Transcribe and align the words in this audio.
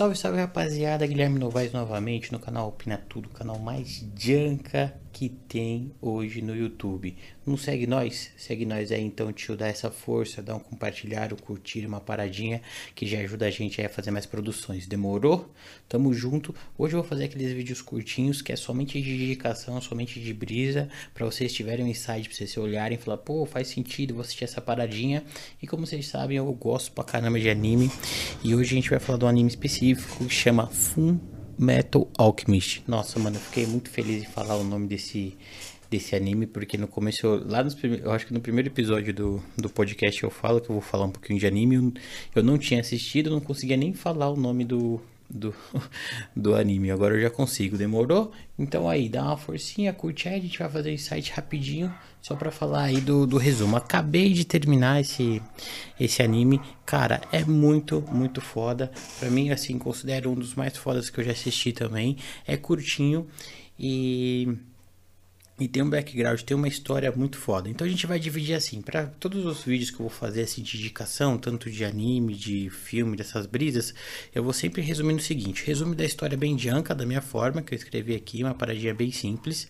Salve, 0.00 0.14
salve 0.14 0.38
rapaziada, 0.38 1.06
Guilherme 1.06 1.38
Novaes 1.38 1.74
novamente 1.74 2.32
no 2.32 2.38
canal 2.38 2.68
Opina 2.68 2.96
Tudo, 2.96 3.28
canal 3.28 3.58
mais 3.58 4.02
janca 4.16 4.98
que 5.12 5.28
tem 5.28 5.92
hoje 6.00 6.40
no 6.42 6.54
YouTube. 6.54 7.16
Não 7.44 7.56
segue 7.56 7.86
nós? 7.86 8.30
Segue 8.36 8.64
nós 8.64 8.92
aí 8.92 9.02
então, 9.02 9.32
tio, 9.32 9.56
dá 9.56 9.66
essa 9.66 9.90
força, 9.90 10.42
dá 10.42 10.54
um 10.54 10.60
compartilhar, 10.60 11.32
um 11.32 11.36
curtir, 11.36 11.84
uma 11.86 12.00
paradinha, 12.00 12.62
que 12.94 13.06
já 13.06 13.18
ajuda 13.18 13.46
a 13.46 13.50
gente 13.50 13.80
a 13.82 13.88
fazer 13.88 14.10
mais 14.10 14.26
produções. 14.26 14.86
Demorou? 14.86 15.52
Tamo 15.88 16.12
junto. 16.14 16.54
Hoje 16.78 16.94
eu 16.94 17.00
vou 17.00 17.08
fazer 17.08 17.24
aqueles 17.24 17.52
vídeos 17.52 17.82
curtinhos 17.82 18.40
que 18.40 18.52
é 18.52 18.56
somente 18.56 19.00
de 19.00 19.18
dedicação, 19.18 19.80
somente 19.80 20.20
de 20.20 20.32
brisa, 20.32 20.88
para 21.12 21.26
vocês 21.26 21.52
tiverem 21.52 21.84
um 21.84 21.88
insight, 21.88 22.28
pra 22.28 22.36
vocês 22.36 22.50
se 22.50 22.60
olharem 22.60 22.96
e 22.96 23.00
falar, 23.00 23.18
pô, 23.18 23.44
faz 23.44 23.68
sentido, 23.68 24.14
vou 24.14 24.22
assistir 24.22 24.44
essa 24.44 24.60
paradinha. 24.60 25.24
E 25.60 25.66
como 25.66 25.86
vocês 25.86 26.06
sabem, 26.06 26.36
eu 26.36 26.52
gosto 26.52 26.92
pra 26.92 27.04
caramba 27.04 27.40
de 27.40 27.50
anime. 27.50 27.90
E 28.44 28.54
hoje 28.54 28.72
a 28.72 28.74
gente 28.74 28.90
vai 28.90 29.00
falar 29.00 29.18
de 29.18 29.24
um 29.24 29.28
anime 29.28 29.48
específico 29.48 30.24
que 30.24 30.32
chama 30.32 30.66
Fun 30.66 31.39
Metal 31.60 32.08
Alchemist. 32.16 32.82
Nossa, 32.88 33.18
mano, 33.18 33.36
eu 33.36 33.40
fiquei 33.40 33.66
muito 33.66 33.90
feliz 33.90 34.22
em 34.22 34.26
falar 34.26 34.56
o 34.56 34.64
nome 34.64 34.86
desse, 34.86 35.36
desse 35.90 36.16
anime, 36.16 36.46
porque 36.46 36.78
no 36.78 36.88
começo, 36.88 37.26
eu, 37.26 37.46
lá 37.46 37.62
nos 37.62 37.76
eu 37.84 38.10
acho 38.10 38.26
que 38.26 38.32
no 38.32 38.40
primeiro 38.40 38.70
episódio 38.70 39.12
do, 39.12 39.42
do 39.58 39.68
podcast 39.68 40.22
eu 40.22 40.30
falo 40.30 40.58
que 40.58 40.70
eu 40.70 40.72
vou 40.72 40.80
falar 40.80 41.04
um 41.04 41.10
pouquinho 41.10 41.38
de 41.38 41.46
anime. 41.46 41.74
Eu, 41.74 41.92
eu 42.36 42.42
não 42.42 42.56
tinha 42.56 42.80
assistido, 42.80 43.28
não 43.28 43.40
conseguia 43.40 43.76
nem 43.76 43.92
falar 43.92 44.30
o 44.30 44.36
nome 44.36 44.64
do, 44.64 45.02
do, 45.28 45.54
do 46.34 46.54
anime. 46.54 46.90
Agora 46.90 47.14
eu 47.14 47.20
já 47.20 47.28
consigo, 47.28 47.76
demorou? 47.76 48.32
Então 48.58 48.88
aí, 48.88 49.06
dá 49.06 49.22
uma 49.22 49.36
forcinha, 49.36 49.92
curte 49.92 50.30
aí, 50.30 50.36
a 50.36 50.42
gente 50.42 50.58
vai 50.58 50.70
fazer 50.70 50.88
o 50.88 50.94
insight 50.94 51.30
rapidinho, 51.30 51.92
só 52.20 52.34
pra 52.34 52.50
falar 52.50 52.84
aí 52.84 53.00
do, 53.00 53.26
do 53.26 53.36
resumo. 53.36 53.76
Acabei 53.76 54.32
de 54.32 54.44
terminar 54.44 55.00
esse, 55.00 55.42
esse 55.98 56.22
anime, 56.22 56.60
cara, 56.84 57.20
é 57.32 57.44
muito, 57.44 58.04
muito 58.10 58.40
foda. 58.40 58.90
Pra 59.18 59.30
mim, 59.30 59.50
assim, 59.50 59.78
considero 59.78 60.30
um 60.30 60.34
dos 60.34 60.54
mais 60.54 60.76
fodas 60.76 61.10
que 61.10 61.20
eu 61.20 61.24
já 61.24 61.32
assisti 61.32 61.72
também. 61.72 62.16
É 62.46 62.56
curtinho 62.56 63.26
e 63.78 64.56
e 65.60 65.68
tem 65.68 65.82
um 65.82 65.90
background, 65.90 66.40
tem 66.40 66.56
uma 66.56 66.66
história 66.66 67.12
muito 67.12 67.36
foda. 67.36 67.68
Então 67.68 67.86
a 67.86 67.90
gente 67.90 68.06
vai 68.06 68.18
dividir 68.18 68.54
assim, 68.54 68.80
para 68.80 69.06
todos 69.06 69.44
os 69.44 69.62
vídeos 69.62 69.90
que 69.90 69.96
eu 69.96 70.08
vou 70.08 70.10
fazer 70.10 70.42
assim 70.42 70.62
de 70.62 70.78
indicação, 70.78 71.36
tanto 71.36 71.70
de 71.70 71.84
anime, 71.84 72.34
de 72.34 72.70
filme, 72.70 73.16
dessas 73.16 73.44
brisas, 73.44 73.94
eu 74.34 74.42
vou 74.42 74.52
sempre 74.52 74.80
resumindo 74.80 75.20
o 75.20 75.24
seguinte: 75.24 75.64
resumo 75.64 75.94
da 75.94 76.04
história 76.04 76.36
bem 76.36 76.58
janka, 76.58 76.94
da 76.94 77.04
minha 77.04 77.20
forma, 77.20 77.60
que 77.60 77.74
eu 77.74 77.76
escrevi 77.76 78.14
aqui, 78.14 78.42
uma 78.42 78.54
paradinha 78.54 78.94
bem 78.94 79.12
simples. 79.12 79.68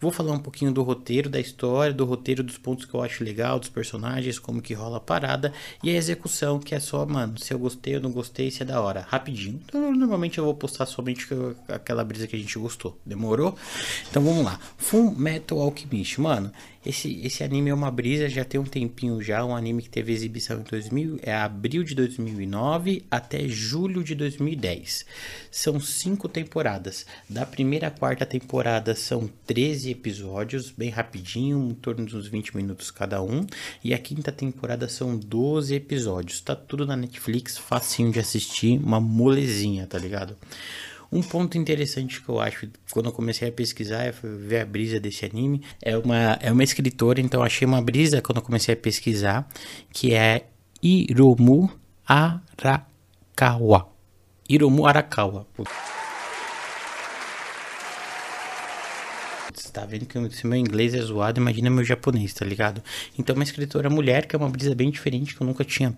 Vou 0.00 0.10
falar 0.10 0.32
um 0.32 0.38
pouquinho 0.38 0.72
do 0.72 0.82
roteiro 0.82 1.28
da 1.28 1.38
história, 1.38 1.92
do 1.92 2.04
roteiro 2.04 2.42
dos 2.42 2.56
pontos 2.56 2.86
que 2.86 2.94
eu 2.94 3.02
acho 3.02 3.22
legal, 3.22 3.58
dos 3.58 3.68
personagens, 3.68 4.38
como 4.38 4.62
que 4.62 4.72
rola 4.72 4.96
a 4.96 5.00
parada 5.00 5.52
e 5.82 5.90
a 5.90 5.94
execução, 5.94 6.58
que 6.58 6.74
é 6.74 6.80
só, 6.80 7.04
mano, 7.04 7.38
se 7.38 7.52
eu 7.52 7.58
gostei 7.58 7.96
ou 7.96 8.00
não 8.00 8.10
gostei, 8.10 8.50
se 8.50 8.62
é 8.62 8.64
da 8.64 8.80
hora, 8.80 9.06
rapidinho. 9.06 9.60
Então, 9.66 9.94
normalmente 9.94 10.38
eu 10.38 10.44
vou 10.44 10.54
postar 10.54 10.86
somente 10.86 11.26
aquela 11.68 12.02
brisa 12.04 12.26
que 12.26 12.36
a 12.36 12.38
gente 12.38 12.58
gostou. 12.58 12.98
Demorou? 13.04 13.56
Então 14.08 14.22
vamos 14.22 14.44
lá. 14.44 14.58
Fum 14.78 15.14
Metal 15.26 15.60
Alchemist, 15.60 16.20
mano, 16.20 16.52
esse, 16.86 17.20
esse 17.24 17.42
anime 17.42 17.70
é 17.70 17.74
uma 17.74 17.90
brisa, 17.90 18.28
já 18.28 18.44
tem 18.44 18.60
um 18.60 18.64
tempinho 18.64 19.20
já, 19.20 19.44
um 19.44 19.56
anime 19.56 19.82
que 19.82 19.90
teve 19.90 20.12
exibição 20.12 20.60
em 20.60 20.62
2000, 20.62 21.18
é 21.20 21.34
abril 21.34 21.82
de 21.82 21.96
2009 21.96 23.04
até 23.10 23.48
julho 23.48 24.04
de 24.04 24.14
2010. 24.14 25.04
São 25.50 25.80
cinco 25.80 26.28
temporadas. 26.28 27.04
Da 27.28 27.44
primeira 27.44 27.88
à 27.88 27.90
quarta 27.90 28.24
temporada 28.24 28.94
são 28.94 29.28
13 29.48 29.90
episódios, 29.90 30.70
bem 30.70 30.90
rapidinho, 30.90 31.70
em 31.70 31.74
torno 31.74 32.06
de 32.06 32.16
uns 32.16 32.28
20 32.28 32.56
minutos 32.56 32.92
cada 32.92 33.20
um. 33.20 33.44
E 33.82 33.92
a 33.92 33.98
quinta 33.98 34.30
temporada 34.30 34.88
são 34.88 35.18
12 35.18 35.74
episódios. 35.74 36.40
Tá 36.40 36.54
tudo 36.54 36.86
na 36.86 36.94
Netflix, 36.94 37.58
facinho 37.58 38.12
de 38.12 38.20
assistir, 38.20 38.78
uma 38.78 39.00
molezinha, 39.00 39.88
tá 39.88 39.98
ligado? 39.98 40.36
Um 41.10 41.22
ponto 41.22 41.56
interessante 41.56 42.20
que 42.20 42.28
eu 42.28 42.40
acho, 42.40 42.68
quando 42.90 43.06
eu 43.06 43.12
comecei 43.12 43.48
a 43.48 43.52
pesquisar, 43.52 44.12
ver 44.22 44.60
a 44.60 44.66
brisa 44.66 44.98
desse 44.98 45.24
anime, 45.24 45.62
é 45.80 45.96
uma, 45.96 46.38
é 46.40 46.50
uma 46.50 46.64
escritora, 46.64 47.20
então 47.20 47.42
achei 47.42 47.66
uma 47.66 47.80
brisa 47.80 48.20
quando 48.20 48.38
eu 48.38 48.42
comecei 48.42 48.74
a 48.74 48.76
pesquisar, 48.76 49.48
que 49.92 50.14
é 50.14 50.46
Hiromu 50.82 51.70
Arakawa. 52.06 53.88
Hiromu 54.48 54.86
Arakawa. 54.86 55.46
Tá 59.72 59.84
vendo 59.84 60.06
que 60.06 60.18
se 60.34 60.46
meu 60.46 60.58
inglês 60.58 60.94
é 60.94 61.02
zoado, 61.02 61.38
imagina 61.38 61.68
meu 61.68 61.84
japonês, 61.84 62.32
tá 62.32 62.46
ligado? 62.46 62.82
Então, 63.18 63.34
uma 63.34 63.44
escritora 63.44 63.90
mulher, 63.90 64.26
que 64.26 64.34
é 64.34 64.38
uma 64.38 64.48
brisa 64.48 64.74
bem 64.74 64.90
diferente, 64.90 65.34
que 65.34 65.42
eu 65.42 65.46
nunca 65.46 65.64
tinha 65.64 65.94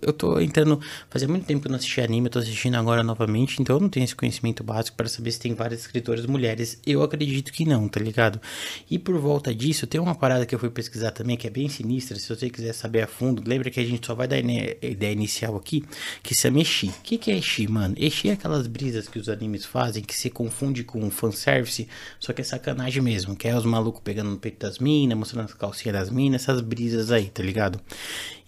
eu 0.00 0.12
tô 0.12 0.40
entrando. 0.40 0.80
Fazia 1.10 1.28
muito 1.28 1.44
tempo 1.44 1.60
que 1.60 1.66
eu 1.66 1.70
não 1.70 1.76
assisti 1.76 2.00
anime, 2.00 2.26
eu 2.26 2.30
tô 2.30 2.38
assistindo 2.38 2.76
agora 2.76 3.02
novamente, 3.02 3.60
então 3.60 3.76
eu 3.76 3.80
não 3.80 3.88
tenho 3.88 4.04
esse 4.04 4.14
conhecimento 4.14 4.62
básico 4.64 4.96
para 4.96 5.08
saber 5.08 5.30
se 5.32 5.40
tem 5.40 5.54
várias 5.54 5.80
escritoras 5.80 6.26
mulheres. 6.26 6.80
Eu 6.86 7.02
acredito 7.02 7.52
que 7.52 7.64
não, 7.64 7.88
tá 7.88 8.00
ligado? 8.00 8.40
E 8.90 8.98
por 8.98 9.18
volta 9.18 9.54
disso, 9.54 9.86
tem 9.86 10.00
uma 10.00 10.14
parada 10.14 10.46
que 10.46 10.54
eu 10.54 10.58
fui 10.58 10.70
pesquisar 10.70 11.10
também 11.10 11.36
que 11.36 11.46
é 11.46 11.50
bem 11.50 11.68
sinistra. 11.68 12.18
Se 12.18 12.28
você 12.28 12.48
quiser 12.48 12.72
saber 12.72 13.02
a 13.02 13.06
fundo, 13.06 13.42
lembra 13.46 13.70
que 13.70 13.80
a 13.80 13.84
gente 13.84 14.06
só 14.06 14.14
vai 14.14 14.28
dar 14.28 14.38
ideia 14.38 15.12
inicial 15.12 15.56
aqui, 15.56 15.84
que 16.22 16.34
chama 16.34 16.60
Eshi. 16.60 16.88
O 16.88 17.02
que, 17.02 17.18
que 17.18 17.30
é 17.30 17.36
Eshi, 17.36 17.66
mano? 17.68 17.94
Eshi 17.98 18.30
é 18.30 18.32
aquelas 18.32 18.66
brisas 18.66 19.08
que 19.08 19.18
os 19.18 19.28
animes 19.28 19.64
fazem 19.64 20.02
que 20.02 20.14
se 20.14 20.30
confunde 20.30 20.84
com 20.84 21.10
fanservice, 21.10 21.88
só 22.18 22.32
que 22.32 22.40
é 22.40 22.44
sacanagem 22.44 23.02
mesmo, 23.02 23.36
que 23.36 23.48
é 23.48 23.56
os 23.56 23.64
malucos 23.64 24.02
pegando 24.04 24.30
no 24.30 24.38
peito 24.38 24.58
das 24.58 24.78
minas, 24.78 25.16
mostrando 25.18 25.46
as 25.46 25.54
calcinhas 25.54 25.98
das 25.98 26.10
minas, 26.10 26.42
essas 26.42 26.60
brisas 26.60 27.10
aí, 27.10 27.26
tá 27.28 27.42
ligado? 27.42 27.80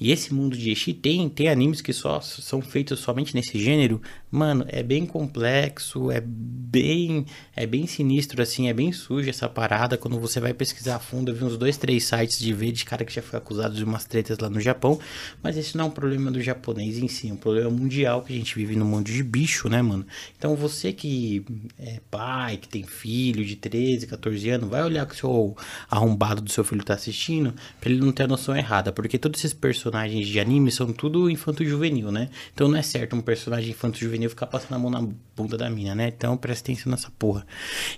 E 0.01 0.11
esse 0.11 0.35
mundo 0.35 0.57
de 0.57 0.71
Eshi 0.71 0.93
tem 0.93 1.29
tem 1.35 1.49
animes 1.49 1.81
que 1.81 1.93
só 1.93 2.21
são 2.21 2.63
feitos 2.63 3.01
somente 3.01 3.35
nesse 3.35 3.59
gênero, 3.59 4.01
mano, 4.31 4.65
é 4.69 4.83
bem 4.83 5.05
complexo, 5.05 6.11
é 6.11 6.21
bem 6.21 7.27
é 7.57 7.67
bem 7.67 7.87
sinistro 7.87 8.43
assim, 8.43 8.69
é 8.69 8.73
bem 8.73 8.93
sujo 8.93 9.29
essa 9.29 9.49
parada. 9.49 9.97
Quando 9.97 10.19
você 10.19 10.41
vai 10.41 10.53
pesquisar 10.53 10.97
a 10.97 10.99
fundo, 10.99 11.31
eu 11.31 11.35
vi 11.35 11.45
uns 11.45 11.57
dois, 11.57 11.77
três 11.77 12.05
sites 12.05 12.39
de 12.39 12.53
ver 12.53 12.73
de 12.73 12.85
cara 12.85 13.05
que 13.05 13.13
já 13.13 13.23
foi 13.23 13.39
acusado 13.39 13.75
de 13.75 13.85
umas 13.85 14.05
tretas 14.05 14.39
lá 14.39 14.51
no 14.51 14.61
Japão, 14.61 14.99
mas 15.43 15.57
esse 15.57 15.77
não 15.77 15.85
é 15.85 15.89
um 15.89 15.91
problema 15.91 16.31
do 16.31 16.41
japonês 16.41 16.99
em 16.99 17.09
si, 17.09 17.29
é 17.29 17.33
um 17.33 17.37
problema 17.37 17.71
mundial 17.71 18.23
que 18.23 18.33
a 18.33 18.37
gente 18.37 18.55
vive 18.55 18.77
no 18.77 18.85
mundo 18.85 19.07
de 19.07 19.23
bicho, 19.23 19.69
né, 19.69 19.83
mano? 19.83 20.07
Então 20.37 20.57
você 20.57 20.93
que 20.93 21.45
é 21.79 22.01
pai, 22.11 22.57
que 22.57 22.69
tem 22.69 22.85
filho 22.85 23.45
de 23.45 23.57
13, 23.57 24.07
14 24.07 24.51
anos, 24.51 24.69
vai 24.69 24.83
olhar 24.83 25.07
que 25.07 25.15
o 25.15 25.19
seu 25.19 25.57
arrombado 25.91 26.41
do 26.41 26.51
seu 26.51 26.65
filho 26.65 26.85
tá 26.85 26.95
assistindo, 26.95 27.55
pra 27.81 27.91
ele 27.91 28.01
não 28.01 28.13
ter 28.13 28.25
a 28.25 28.29
noção 28.29 28.57
errada, 28.57 28.93
porque 28.93 29.19
todos 29.19 29.41
esses 29.41 29.53
personagens 29.53 30.27
de 30.27 30.41
anime 30.41 30.71
são 30.71 30.93
tudo 30.93 31.24
infanto-juvenil, 31.31 32.11
né? 32.11 32.29
Então 32.53 32.69
não 32.69 32.77
é 32.77 32.83
certo 32.83 33.17
um 33.17 33.21
personagem 33.21 33.71
infanto-juvenil 33.71 34.31
ficar 34.31 34.47
passando 34.47 34.75
a 34.75 34.79
mão 34.79 34.91
na 34.91 35.07
bunda 35.37 35.57
da 35.57 35.69
mina, 35.69 35.95
né? 35.95 36.09
Então 36.09 36.37
presta 36.37 36.71
atenção 36.71 36.91
nessa 36.91 37.11
porra. 37.19 37.47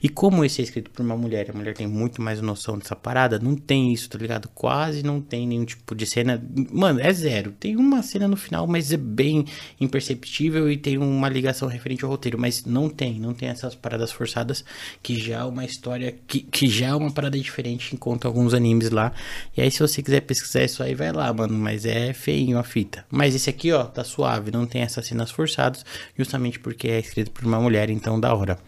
E 0.03 0.09
como 0.09 0.45
esse 0.45 0.61
é 0.61 0.65
escrito 0.65 0.91
por 0.91 1.03
uma 1.03 1.17
mulher, 1.17 1.51
a 1.51 1.53
mulher 1.53 1.75
tem 1.75 1.87
muito 1.87 2.21
mais 2.23 2.41
noção 2.41 2.79
dessa 2.79 2.97
parada, 2.97 3.39
não 3.39 3.55
tem 3.55 3.93
isso, 3.93 4.09
tá 4.09 4.19
ligado? 4.19 4.49
Quase 4.55 5.03
não 5.03 5.21
tem 5.21 5.47
nenhum 5.47 5.65
tipo 5.65 5.95
de 5.95 6.07
cena. 6.07 6.43
Mano, 6.73 7.01
é 7.01 7.13
zero. 7.13 7.53
Tem 7.53 7.77
uma 7.77 8.03
cena 8.03 8.27
no 8.27 8.37
final, 8.37 8.67
mas 8.67 8.93
é 8.93 8.97
bem 8.97 9.45
imperceptível 9.81 10.71
e 10.71 10.77
tem 10.77 10.99
uma 10.99 11.29
ligação 11.29 11.69
referente 11.69 12.05
ao 12.05 12.11
roteiro, 12.11 12.39
mas 12.39 12.65
não 12.65 12.89
tem, 12.89 13.21
não 13.21 13.35
tem 13.35 13.49
essas 13.49 13.75
paradas 13.75 14.11
forçadas 14.11 14.65
que 15.03 15.19
já 15.19 15.41
é 15.41 15.45
uma 15.45 15.65
história 15.65 16.15
que, 16.27 16.41
que 16.41 16.69
já 16.69 16.89
é 16.89 16.95
uma 16.95 17.11
parada 17.11 17.39
diferente 17.39 17.95
enquanto 17.95 18.27
alguns 18.27 18.55
animes 18.55 18.91
lá. 18.91 19.13
E 19.57 19.61
aí 19.61 19.71
se 19.71 19.81
você 19.81 20.03
quiser 20.03 20.21
pesquisar 20.21 20.65
isso 20.65 20.83
aí, 20.83 20.95
vai 20.95 21.13
lá, 21.13 21.33
mano, 21.33 21.55
mas 21.55 21.85
é 21.85 22.13
feinho 22.13 22.59
a 22.59 22.63
fita. 22.63 23.05
Mas 23.17 23.35
esse 23.35 23.49
aqui, 23.49 23.73
ó, 23.73 23.83
tá 23.83 24.05
suave, 24.05 24.51
não 24.51 24.67
tem 24.67 24.83
essas 24.83 25.07
cenas 25.07 25.31
forçadas, 25.31 25.87
justamente 26.19 26.61
porque 26.61 26.87
é 26.87 26.99
escrito 26.99 27.31
por 27.31 27.47
uma 27.47 27.59
mulher, 27.59 27.89
então 27.89 28.21
da 28.21 28.35
hora. 28.35 28.59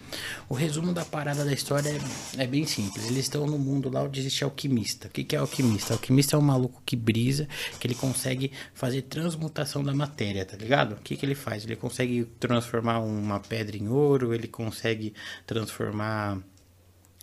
O 0.48 0.54
resumo 0.54 0.90
da 0.90 1.04
parada 1.04 1.44
da 1.44 1.52
história 1.52 1.90
é, 1.90 2.44
é 2.44 2.46
bem 2.46 2.64
simples. 2.64 3.04
Eles 3.04 3.26
estão 3.26 3.46
no 3.46 3.58
mundo 3.58 3.90
lá 3.90 4.02
onde 4.02 4.18
existe 4.18 4.42
alquimista. 4.42 5.06
O 5.08 5.10
que, 5.10 5.22
que 5.22 5.36
é 5.36 5.38
alquimista? 5.38 5.92
Alquimista 5.92 6.34
é 6.34 6.38
um 6.38 6.42
maluco 6.42 6.82
que 6.86 6.96
brisa, 6.96 7.46
que 7.78 7.86
ele 7.86 7.94
consegue 7.94 8.50
fazer 8.72 9.02
transmutação 9.02 9.84
da 9.84 9.92
matéria, 9.92 10.46
tá 10.46 10.56
ligado? 10.56 10.92
O 10.92 10.96
que, 10.96 11.14
que 11.14 11.26
ele 11.26 11.34
faz? 11.34 11.64
Ele 11.64 11.76
consegue 11.76 12.24
transformar 12.40 13.00
uma 13.00 13.40
pedra 13.40 13.76
em 13.76 13.86
ouro, 13.86 14.32
ele 14.32 14.48
consegue 14.48 15.12
transformar 15.46 16.38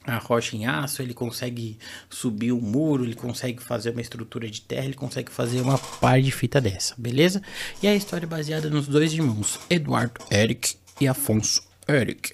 a 0.05 0.17
rocha 0.17 0.55
em 0.55 0.65
aço, 0.65 1.01
ele 1.01 1.13
consegue 1.13 1.77
subir 2.09 2.51
um 2.51 2.61
muro, 2.61 3.03
ele 3.03 3.15
consegue 3.15 3.61
fazer 3.61 3.91
uma 3.91 4.01
estrutura 4.01 4.49
de 4.49 4.61
terra, 4.61 4.85
ele 4.85 4.93
consegue 4.93 5.31
fazer 5.31 5.61
uma 5.61 5.77
par 5.77 6.21
de 6.21 6.31
fita 6.31 6.61
dessa, 6.61 6.93
beleza? 6.97 7.41
E 7.81 7.87
a 7.87 7.95
história 7.95 8.25
é 8.25 8.29
baseada 8.29 8.69
nos 8.69 8.87
dois 8.87 9.13
irmãos, 9.13 9.59
Eduardo 9.69 10.21
Eric 10.31 10.75
e 10.99 11.07
Afonso 11.07 11.63
Eric, 11.87 12.33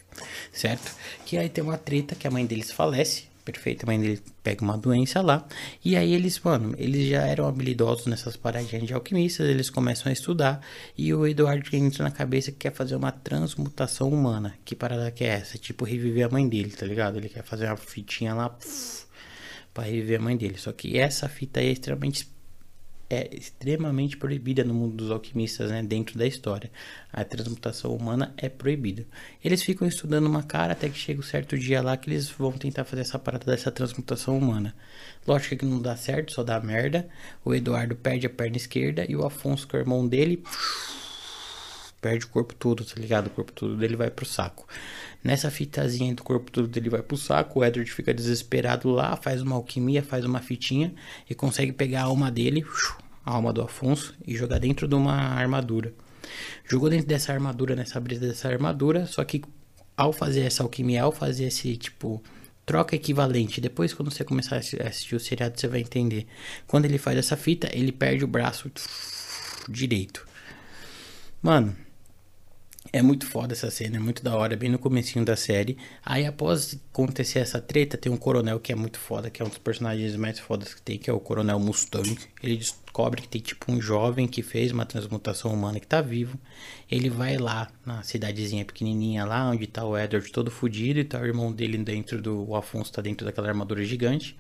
certo? 0.52 0.96
Que 1.26 1.38
aí 1.38 1.50
tem 1.50 1.64
uma 1.64 1.78
treta 1.78 2.16
que 2.16 2.28
a 2.28 2.32
mãe 2.32 2.46
deles 2.46 2.72
falece, 2.72 3.31
perfeito, 3.52 3.84
a 3.84 3.86
mãe 3.88 4.00
dele 4.00 4.22
pega 4.44 4.64
uma 4.64 4.78
doença 4.78 5.22
lá, 5.22 5.46
e 5.84 5.96
aí 5.96 6.14
eles, 6.14 6.40
mano, 6.40 6.74
eles 6.78 7.10
já 7.10 7.22
eram 7.26 7.48
habilidosos 7.48 8.08
nessas 8.08 8.36
paradinhas 8.36 8.88
de 8.88 8.94
alquimistas, 8.94 9.50
eles 9.50 9.70
começam 9.70 10.10
a 10.10 10.14
estudar, 10.14 10.62
e 10.98 11.14
o 11.14 11.28
Eduardo 11.28 11.76
entra 11.76 12.04
na 12.04 12.12
cabeça 12.12 12.52
que 12.52 12.58
quer 12.58 12.74
fazer 12.74 12.96
uma 12.96 13.12
transmutação 13.12 14.10
humana. 14.10 14.56
Que 14.66 14.76
parada 14.76 15.12
que 15.12 15.24
é 15.24 15.28
essa? 15.28 15.58
Tipo, 15.58 15.86
reviver 15.86 16.26
a 16.26 16.30
mãe 16.30 16.48
dele, 16.48 16.72
tá 16.72 16.86
ligado? 16.86 17.18
Ele 17.18 17.30
quer 17.30 17.44
fazer 17.44 17.68
uma 17.68 17.78
fitinha 17.78 18.34
lá, 18.34 18.58
para 19.74 19.84
reviver 19.86 20.20
a 20.20 20.24
mãe 20.24 20.38
dele. 20.38 20.58
Só 20.58 20.72
que 20.72 20.98
essa 20.98 21.30
fita 21.30 21.62
é 21.62 21.72
extremamente 21.72 22.28
é 23.12 23.30
extremamente 23.36 24.16
proibida 24.16 24.64
no 24.64 24.74
mundo 24.74 24.96
dos 24.96 25.12
alquimistas, 25.12 25.70
né? 25.70 25.84
Dentro 25.84 26.18
da 26.18 26.26
história. 26.26 26.72
A 27.12 27.26
transmutação 27.26 27.94
humana 27.94 28.34
é 28.38 28.48
proibida. 28.48 29.06
Eles 29.44 29.62
ficam 29.62 29.86
estudando 29.86 30.28
uma 30.28 30.44
cara 30.44 30.72
até 30.72 30.88
que 30.88 30.98
chega 30.98 31.20
um 31.20 31.24
certo 31.24 31.58
dia 31.58 31.82
lá 31.82 31.98
que 31.98 32.10
eles 32.10 32.30
vão 32.30 32.54
tentar 32.54 32.86
fazer 32.86 33.02
essa 33.02 33.20
parada 33.20 33.46
dessa 33.46 33.70
transmutação 33.70 34.38
humana. 34.38 34.74
Lógico 35.28 35.58
que 35.58 35.66
não 35.66 35.82
dá 35.82 35.96
certo, 35.98 36.32
só 36.32 36.42
dá 36.42 36.60
merda. 36.62 37.08
O 37.44 37.54
Eduardo 37.54 37.96
perde 37.98 38.28
a 38.28 38.30
perna 38.30 38.56
esquerda 38.56 39.06
e 39.08 39.16
o 39.16 39.26
Afonso, 39.26 39.68
que 39.68 39.76
é 39.76 39.80
o 39.80 39.82
irmão 39.82 40.08
dele, 40.08 40.42
perde 42.02 42.26
o 42.26 42.30
corpo 42.30 42.56
todo, 42.56 42.84
tá 42.84 43.00
ligado? 43.00 43.28
O 43.28 43.30
corpo 43.30 43.52
todo 43.52 43.78
dele 43.78 43.96
vai 43.96 44.10
pro 44.10 44.26
saco. 44.26 44.68
Nessa 45.24 45.52
fitazinha 45.52 46.14
do 46.16 46.24
corpo 46.24 46.52
todo 46.52 46.68
dele 46.68 46.90
vai 46.90 47.02
pro 47.02 47.16
saco, 47.16 47.60
o 47.60 47.64
Edward 47.64 47.90
fica 47.92 48.14
desesperado 48.14 48.90
lá, 48.90 49.16
faz 49.16 49.42
uma 49.42 49.56
alquimia, 49.56 50.02
faz 50.02 50.26
uma 50.26 50.42
fitinha 50.42 50.94
e 51.30 51.36
consegue 51.36 51.72
pegar 51.72 52.02
a 52.02 52.06
alma 52.06 52.32
dele, 52.32 52.66
a 53.24 53.32
alma 53.32 53.54
do 53.54 53.62
Afonso, 53.62 54.16
e 54.26 54.36
jogar 54.36 54.60
dentro 54.60 54.88
de 54.88 54.96
uma 54.96 55.14
armadura. 55.14 55.94
Jogou 56.68 56.90
dentro 56.90 57.08
dessa 57.08 57.32
armadura, 57.32 57.76
nessa 57.76 58.00
brisa 58.00 58.28
dessa 58.28 58.50
armadura, 58.50 59.06
só 59.06 59.24
que 59.24 59.44
ao 59.96 60.12
fazer 60.12 60.42
essa 60.42 60.64
alquimia, 60.64 61.04
ao 61.04 61.12
fazer 61.12 61.46
esse 61.46 61.78
tipo 61.78 62.22
troca 62.66 62.96
equivalente. 62.96 63.60
Depois, 63.60 63.94
quando 63.94 64.12
você 64.12 64.24
começar 64.24 64.56
a 64.56 64.60
assistir 64.60 65.16
o 65.16 65.20
seriado, 65.20 65.60
você 65.60 65.68
vai 65.68 65.82
entender. 65.82 66.26
Quando 66.66 66.86
ele 66.86 66.98
faz 66.98 67.18
essa 67.18 67.36
fita, 67.36 67.70
ele 67.74 67.92
perde 67.92 68.24
o 68.24 68.28
braço 68.28 68.72
direito. 69.68 70.26
Mano, 71.42 71.76
é 72.94 73.02
muito 73.02 73.26
foda 73.26 73.54
essa 73.54 73.72
cena, 73.72 73.96
é 73.96 74.00
muito 74.00 74.22
da 74.22 74.36
hora, 74.36 74.58
bem 74.58 74.70
no 74.70 74.78
comecinho 74.78 75.24
da 75.24 75.36
série. 75.36 75.78
Aí 76.06 76.26
após 76.26 76.78
acontecer 76.92 77.40
essa 77.40 77.62
treta, 77.62 77.98
tem 77.98 78.12
um 78.12 78.18
coronel 78.18 78.60
que 78.60 78.72
é 78.72 78.76
muito 78.76 79.00
foda, 79.00 79.30
que 79.30 79.42
é 79.42 79.46
um 79.46 79.48
dos 79.48 79.58
personagens 79.58 80.16
mais 80.18 80.40
fodas 80.40 80.74
que 80.74 80.82
tem, 80.82 80.98
que 80.98 81.10
é 81.10 81.14
o 81.14 81.20
Coronel 81.20 81.58
Mustang. 81.58 82.18
Ele 82.44 82.58
descobre 82.58 83.22
que 83.22 83.30
tem 83.30 83.40
tipo 83.40 83.72
um 83.72 83.80
jovem 83.80 84.28
que 84.28 84.44
fez 84.44 84.74
uma 84.74 84.86
transmutação 84.86 85.54
humana 85.54 85.80
que 85.80 85.88
tá 85.88 86.02
vivo. 86.02 86.38
Ele 86.90 87.10
vai 87.10 87.38
lá 87.38 87.72
na 87.86 88.04
cidadezinha 88.04 88.66
pequenininha 88.66 89.24
lá, 89.24 89.50
onde 89.50 89.68
tá 89.68 89.86
o 89.86 89.98
Edward 89.98 90.30
todo 90.30 90.52
fudido 90.52 91.00
e 91.00 91.06
tá 91.06 91.20
o 91.20 91.26
irmão 91.26 91.52
dele 91.52 91.78
dentro 91.78 92.22
do... 92.22 92.50
O 92.50 92.56
Afonso 92.58 92.92
tá 92.92 93.02
dentro 93.02 93.26
daquela 93.26 93.48
armadura 93.48 93.86
gigante. 93.86 94.36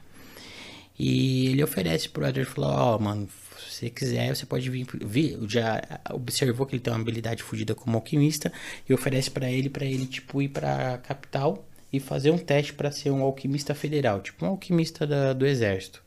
E 1.00 1.48
ele 1.48 1.64
oferece 1.64 2.10
pro 2.10 2.28
Edward, 2.28 2.52
falou, 2.52 2.70
ó, 2.72 2.96
oh, 2.96 3.00
mano, 3.00 3.30
se 3.70 3.76
você 3.76 3.90
quiser, 3.90 4.36
você 4.36 4.46
pode 4.46 4.70
vir, 4.70 4.88
vir, 5.04 5.38
já 5.48 5.82
observou 6.12 6.66
que 6.66 6.76
ele 6.76 6.82
tem 6.82 6.94
uma 6.94 7.00
habilidade 7.00 7.44
fodida 7.44 7.76
como 7.76 7.98
alquimista 7.98 8.52
e 8.88 8.94
oferece 8.94 9.30
para 9.32 9.50
ele, 9.50 9.70
para 9.70 9.86
ele, 9.86 10.06
tipo, 10.06 10.42
ir 10.42 10.50
pra 10.50 10.98
capital 11.00 11.66
e 11.92 12.00
fazer 12.00 12.32
um 12.32 12.38
teste 12.38 12.74
para 12.74 12.92
ser 12.92 13.12
um 13.12 13.22
alquimista 13.22 13.76
federal, 13.76 14.22
tipo 14.22 14.46
um 14.46 14.50
alquimista 14.50 15.06
da, 15.06 15.34
do 15.34 15.46
exército. 15.46 16.02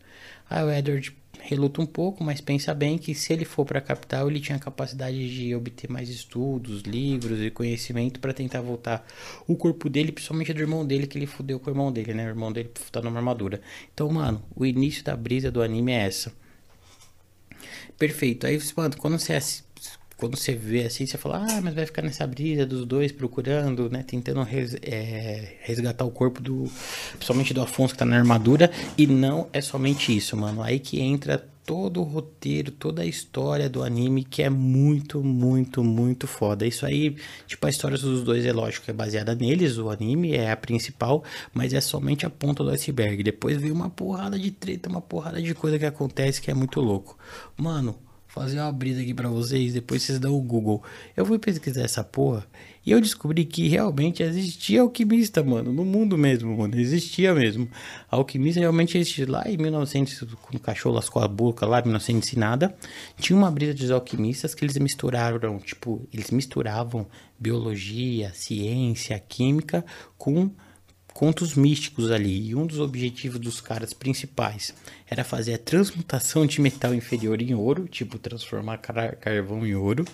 Aí 0.49 0.65
o 0.65 0.71
Edward 0.71 1.15
reluta 1.41 1.83
um 1.83 1.87
pouco, 1.87 2.25
mas 2.25 2.41
pensa 2.41 2.73
bem 2.73 2.97
que 2.97 3.15
se 3.15 3.33
ele 3.33 3.45
for 3.45 3.65
para 3.67 3.79
a 3.79 3.83
capital, 3.83 4.31
ele 4.31 4.41
tinha 4.41 4.59
capacidade 4.59 5.35
de 5.35 5.55
obter 5.55 5.91
mais 5.91 6.09
estudos, 6.09 6.83
livros 6.83 7.41
e 7.41 7.51
conhecimento 7.51 8.19
para 8.19 8.33
tentar 8.33 8.63
voltar 8.63 9.07
o 9.47 9.55
corpo 9.55 9.91
dele, 9.91 10.11
principalmente 10.11 10.55
do 10.55 10.61
irmão 10.61 10.87
dele, 10.87 11.07
que 11.07 11.19
ele 11.19 11.27
fudeu 11.27 11.61
com 11.61 11.69
o 11.69 11.73
irmão 11.73 11.93
dele, 11.93 12.15
né? 12.15 12.25
O 12.27 12.29
irmão 12.29 12.51
dele 12.51 12.71
tá 12.91 13.03
numa 13.03 13.19
armadura. 13.19 13.61
Então, 13.93 14.09
mano, 14.09 14.43
o 14.57 14.65
início 14.65 15.05
da 15.05 15.15
brisa 15.15 15.51
do 15.51 15.63
anime 15.63 15.93
é 15.93 16.07
essa. 16.07 16.33
Perfeito. 17.99 18.47
Aí, 18.47 18.61
mano, 18.77 18.97
quando 18.97 19.19
você 19.19 19.33
quando 20.17 20.37
você 20.37 20.55
vê 20.55 20.85
assim, 20.85 21.07
você 21.07 21.19
fala, 21.19 21.45
ah, 21.49 21.61
mas 21.61 21.75
vai 21.75 21.85
ficar 21.85 22.01
nessa 22.01 22.27
brisa 22.27 22.65
dos 22.65 22.87
dois 22.87 23.11
procurando, 23.11 23.91
né? 23.91 24.03
Tentando 24.03 24.43
res, 24.43 24.77
é, 24.81 25.57
resgatar 25.63 26.05
o 26.05 26.11
corpo 26.11 26.41
do. 26.41 26.71
Principalmente 27.13 27.53
do 27.53 27.61
Afonso 27.61 27.95
que 27.95 27.99
tá 27.99 28.05
na 28.05 28.17
armadura. 28.17 28.71
E 28.97 29.07
não 29.07 29.49
é 29.53 29.61
somente 29.61 30.17
isso, 30.17 30.37
mano. 30.37 30.63
Aí 30.63 30.79
que 30.79 31.01
entra 31.01 31.47
todo 31.65 32.01
o 32.01 32.05
roteiro, 32.05 32.71
toda 32.71 33.03
a 33.03 33.07
história 33.07 33.69
do 33.69 33.83
anime, 33.83 34.23
que 34.23 34.43
é 34.43 34.51
muito, 34.51 35.23
muito, 35.23 35.83
muito 35.83 36.27
foda. 36.27 36.67
Isso 36.67 36.85
aí, 36.85 37.17
tipo, 37.47 37.67
a 37.67 37.71
história 37.71 37.97
dos 37.97 38.23
dois 38.23 38.45
é 38.45 38.53
lógico, 38.53 38.91
é 38.91 38.95
baseada 38.95 39.35
neles, 39.35 39.79
o 39.79 39.91
anime 39.91 40.33
é 40.33 40.51
a 40.51 40.57
principal, 40.57 41.25
mas 41.53 41.73
é 41.73 41.81
somente 41.81 42.27
a 42.27 42.31
ponta 42.31 42.63
do 42.63 42.71
iceberg. 42.71 43.23
Depois 43.23 43.61
vem 43.61 43.71
uma 43.71 43.89
porrada 43.89 44.39
de 44.39 44.51
treta, 44.51 44.89
uma 44.89 45.01
porrada 45.01 45.41
de 45.41 45.55
coisa 45.55 45.79
que 45.79 45.87
acontece 45.87 46.41
que 46.41 46.51
é 46.51 46.55
muito 46.55 46.81
louco. 46.81 47.19
Mano, 47.57 47.97
fazer 48.35 48.59
uma 48.59 48.73
brisa 48.73 49.01
aqui 49.01 49.15
para 49.15 49.29
vocês, 49.29 49.73
depois 49.73 50.03
vocês 50.03 50.19
dão 50.19 50.35
o 50.35 50.41
Google. 50.41 50.83
Eu 51.17 51.25
fui 51.25 51.39
pesquisar 51.39 51.83
essa 51.83 52.03
porra 52.03 52.45
e 52.85 52.91
eu 52.91 53.01
descobri 53.01 53.45
que 53.45 53.69
realmente 53.69 54.25
existia 54.25 54.81
alquimista, 54.81 55.43
mano, 55.43 55.73
no 55.73 55.85
mundo 55.85 56.19
mesmo, 56.19 56.57
mano, 56.57 56.77
existia 56.77 57.33
mesmo. 57.33 57.69
Alquimista 58.11 58.59
realmente 58.59 58.99
existia 58.99 59.31
lá 59.31 59.49
em 59.49 59.57
1900, 59.57 60.19
quando 60.43 60.57
o 60.57 60.61
cachorro 60.61 60.97
lascou 60.97 61.23
a 61.23 61.29
boca 61.29 61.65
lá, 61.65 61.79
em 61.79 61.85
1900 61.85 62.33
e 62.33 62.39
nada, 62.39 62.77
tinha 63.19 63.37
uma 63.37 63.51
brisa 63.51 63.73
dos 63.73 63.91
alquimistas 63.93 64.53
que 64.53 64.65
eles 64.65 64.77
misturaram, 64.79 65.59
tipo, 65.61 66.07
eles 66.13 66.33
misturavam 66.33 67.07
biologia, 67.39 68.33
ciência, 68.35 69.17
química 69.19 69.85
com 70.19 70.51
contos 71.15 71.55
místicos 71.55 72.11
ali. 72.11 72.49
E 72.49 72.55
um 72.55 72.67
dos 72.67 72.81
objetivos 72.81 73.39
dos 73.41 73.61
caras 73.61 73.95
principais 73.95 74.75
era 75.09 75.23
fazer 75.23 75.55
a 75.55 75.59
transmutação 75.59 76.45
de 76.45 76.61
metal 76.61 76.93
inferior 76.93 77.41
em 77.41 77.55
ouro, 77.55 77.87
tipo 77.87 78.19
transformar 78.19 78.79
car 78.79 79.17
carvão 79.17 79.65
em 79.65 79.75
ouro. 79.77 80.05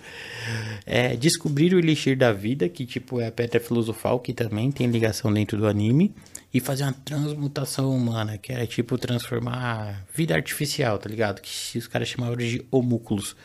É, 0.85 1.15
descobrir 1.15 1.73
o 1.73 1.79
elixir 1.79 2.15
da 2.15 2.31
vida, 2.31 2.69
que 2.69 2.85
tipo 2.85 3.19
é 3.19 3.27
a 3.27 3.31
pedra 3.31 3.59
filosofal, 3.59 4.19
que 4.19 4.31
também 4.31 4.71
tem 4.71 4.87
ligação 4.87 5.33
dentro 5.33 5.57
do 5.57 5.67
anime 5.67 6.13
e 6.53 6.59
fazer 6.59 6.83
uma 6.83 6.93
transmutação 6.93 7.95
humana, 7.95 8.37
que 8.37 8.51
era 8.51 8.67
tipo 8.67 8.97
transformar 8.97 10.05
vida 10.13 10.35
artificial, 10.35 10.97
tá 10.97 11.09
ligado? 11.09 11.41
Que 11.41 11.77
os 11.77 11.87
caras 11.87 12.09
chamavam 12.09 12.35
de 12.35 12.65
homúnculos. 12.69 13.37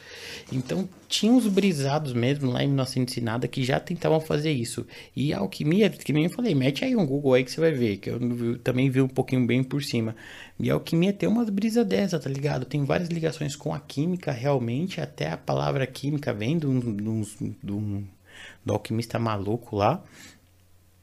Então 0.52 0.88
tinha 1.08 1.30
uns 1.30 1.46
brisados 1.46 2.12
mesmo 2.12 2.50
lá 2.50 2.64
em 2.64 2.66
1900 2.66 3.16
e 3.16 3.20
nada 3.20 3.46
que 3.46 3.62
já 3.62 3.78
tentavam 3.78 4.20
fazer 4.20 4.50
isso. 4.50 4.84
E 5.14 5.32
a 5.32 5.38
alquimia, 5.38 5.88
que 5.88 6.12
nem 6.12 6.24
eu 6.24 6.30
falei, 6.30 6.52
mete 6.52 6.84
aí 6.84 6.96
um 6.96 7.06
Google 7.06 7.34
aí 7.34 7.44
que 7.44 7.50
você 7.52 7.60
vai 7.60 7.70
ver, 7.70 7.98
que 7.98 8.10
eu 8.10 8.58
também 8.58 8.90
vi 8.90 9.00
um 9.00 9.08
pouquinho 9.08 9.46
bem 9.46 9.62
por 9.62 9.84
cima. 9.84 10.16
E 10.58 10.68
a 10.68 10.74
alquimia 10.74 11.12
tem 11.12 11.28
umas 11.28 11.48
brisas 11.48 11.86
dessa, 11.86 12.18
tá 12.18 12.28
ligado? 12.28 12.64
Tem 12.64 12.84
várias 12.84 13.08
ligações 13.08 13.54
com 13.54 13.72
a 13.72 13.78
química, 13.78 14.32
realmente, 14.32 15.00
até 15.00 15.30
a 15.30 15.36
palavra 15.36 15.86
química 15.86 16.32
vem 16.32 16.58
do, 16.58 16.80
do, 16.80 18.04
do 18.64 18.72
alquimista 18.72 19.16
maluco 19.16 19.76
lá. 19.76 20.02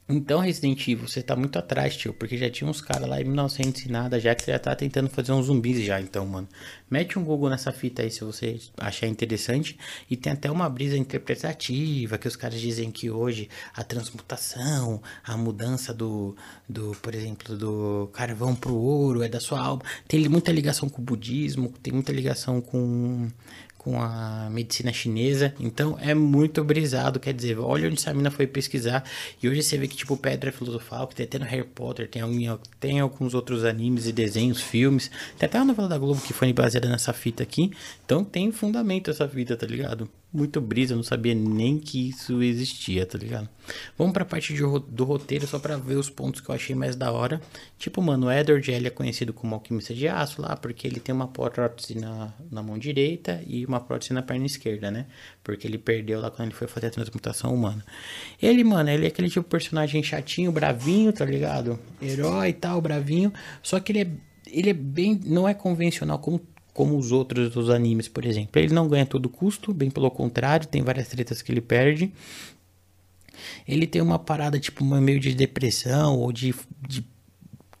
Então, 0.06 0.40
Resident 0.40 0.86
Evil, 0.86 1.08
você 1.08 1.22
tá 1.22 1.34
muito 1.34 1.58
atrás, 1.58 1.96
tio, 1.96 2.12
porque 2.12 2.36
já 2.36 2.50
tinha 2.50 2.68
uns 2.68 2.82
caras 2.82 3.08
lá 3.08 3.22
em 3.22 3.24
1900 3.24 3.86
e 3.86 3.90
nada, 3.90 4.20
já 4.20 4.34
que 4.34 4.44
já 4.44 4.58
tá 4.58 4.76
tentando 4.76 5.08
fazer 5.08 5.32
uns 5.32 5.46
zumbis 5.46 5.82
já, 5.82 5.98
então, 5.98 6.26
mano. 6.26 6.46
Mete 6.90 7.18
um 7.18 7.24
Google 7.24 7.48
nessa 7.48 7.72
fita 7.72 8.02
aí 8.02 8.10
se 8.10 8.22
você 8.22 8.60
achar 8.76 9.06
interessante. 9.06 9.78
E 10.10 10.14
tem 10.14 10.34
até 10.34 10.50
uma 10.50 10.68
brisa 10.68 10.98
interpretativa, 10.98 12.18
que 12.18 12.28
os 12.28 12.36
caras 12.36 12.60
dizem 12.60 12.90
que 12.90 13.10
hoje 13.10 13.48
a 13.74 13.82
transmutação, 13.82 15.02
a 15.24 15.38
mudança 15.38 15.94
do, 15.94 16.36
do 16.68 16.92
por 17.00 17.14
exemplo, 17.14 17.56
do 17.56 18.10
carvão 18.12 18.54
pro 18.54 18.74
ouro 18.74 19.22
é 19.22 19.28
da 19.28 19.40
sua 19.40 19.58
alma. 19.58 19.82
Tem 20.06 20.28
muita 20.28 20.52
ligação 20.52 20.86
com 20.86 21.00
o 21.00 21.04
budismo, 21.04 21.72
tem 21.82 21.94
muita 21.94 22.12
ligação 22.12 22.60
com 22.60 23.30
com 23.84 24.00
a 24.00 24.48
medicina 24.50 24.90
chinesa. 24.92 25.54
Então 25.60 25.98
é 26.00 26.14
muito 26.14 26.64
brisado, 26.64 27.20
quer 27.20 27.34
dizer, 27.34 27.58
olha 27.58 27.86
onde 27.86 27.98
essa 27.98 28.14
mina 28.14 28.30
foi 28.30 28.46
pesquisar. 28.46 29.04
E 29.42 29.48
hoje 29.48 29.62
você 29.62 29.76
vê 29.76 29.86
que 29.86 29.94
tipo 29.94 30.16
Pedra 30.16 30.50
Filosofal, 30.50 31.06
que 31.06 31.14
tem 31.14 31.26
até 31.26 31.38
no 31.38 31.44
Harry 31.44 31.64
Potter, 31.64 32.08
tem, 32.08 32.22
tem 32.80 33.00
alguns 33.00 33.34
outros 33.34 33.62
animes 33.62 34.06
e 34.06 34.12
desenhos, 34.12 34.62
filmes. 34.62 35.10
Tem 35.38 35.46
até 35.46 35.58
uma 35.58 35.66
novela 35.66 35.88
da 35.88 35.98
Globo 35.98 36.22
que 36.22 36.32
foi 36.32 36.50
baseada 36.52 36.88
nessa 36.88 37.12
fita 37.12 37.42
aqui. 37.42 37.70
Então 38.06 38.24
tem 38.24 38.50
fundamento 38.50 39.10
essa 39.10 39.28
fita, 39.28 39.54
tá 39.54 39.66
ligado? 39.66 40.08
Muito 40.34 40.60
brisa, 40.60 40.92
eu 40.92 40.96
não 40.96 41.04
sabia 41.04 41.32
nem 41.32 41.78
que 41.78 42.08
isso 42.08 42.42
existia, 42.42 43.06
tá 43.06 43.16
ligado? 43.16 43.48
Vamos 43.96 44.12
pra 44.12 44.24
parte 44.24 44.52
de, 44.52 44.60
do 44.60 45.04
roteiro 45.04 45.46
só 45.46 45.60
pra 45.60 45.76
ver 45.76 45.94
os 45.94 46.10
pontos 46.10 46.40
que 46.40 46.48
eu 46.48 46.54
achei 46.54 46.74
mais 46.74 46.96
da 46.96 47.12
hora. 47.12 47.40
Tipo, 47.78 48.02
mano, 48.02 48.26
o 48.26 48.32
Edward, 48.32 48.68
ele 48.68 48.88
é 48.88 48.90
conhecido 48.90 49.32
como 49.32 49.54
alquimista 49.54 49.94
de 49.94 50.08
aço 50.08 50.42
lá, 50.42 50.56
porque 50.56 50.88
ele 50.88 50.98
tem 50.98 51.14
uma 51.14 51.28
prótese 51.28 51.94
na, 51.94 52.34
na 52.50 52.62
mão 52.62 52.76
direita 52.76 53.40
e 53.46 53.64
uma 53.64 53.78
prótese 53.78 54.12
na 54.12 54.22
perna 54.22 54.44
esquerda, 54.44 54.90
né? 54.90 55.06
Porque 55.42 55.68
ele 55.68 55.78
perdeu 55.78 56.20
lá 56.20 56.30
quando 56.32 56.48
ele 56.48 56.56
foi 56.56 56.66
fazer 56.66 56.88
a 56.88 56.90
transmutação 56.90 57.54
humana. 57.54 57.84
Ele, 58.42 58.64
mano, 58.64 58.90
ele 58.90 59.04
é 59.04 59.08
aquele 59.08 59.28
tipo 59.28 59.44
de 59.44 59.50
personagem 59.50 60.02
chatinho, 60.02 60.50
bravinho, 60.50 61.12
tá 61.12 61.24
ligado? 61.24 61.78
Herói 62.02 62.48
e 62.48 62.54
tal, 62.54 62.80
bravinho. 62.80 63.32
Só 63.62 63.78
que 63.78 63.92
ele 63.92 64.00
é, 64.00 64.08
ele 64.50 64.70
é 64.70 64.74
bem. 64.74 65.20
Não 65.24 65.48
é 65.48 65.54
convencional 65.54 66.18
como 66.18 66.40
como 66.74 66.98
os 66.98 67.12
outros 67.12 67.50
dos 67.50 67.70
animes, 67.70 68.08
por 68.08 68.26
exemplo. 68.26 68.60
Ele 68.60 68.74
não 68.74 68.88
ganha 68.88 69.06
todo 69.06 69.28
custo, 69.28 69.72
bem 69.72 69.88
pelo 69.88 70.10
contrário, 70.10 70.66
tem 70.66 70.82
várias 70.82 71.08
tretas 71.08 71.40
que 71.40 71.52
ele 71.52 71.60
perde. 71.60 72.12
Ele 73.66 73.86
tem 73.86 74.02
uma 74.02 74.18
parada 74.18 74.58
tipo 74.58 74.84
meio 74.84 75.20
de 75.20 75.34
depressão 75.34 76.18
ou 76.18 76.32
de, 76.32 76.52
de, 76.86 77.06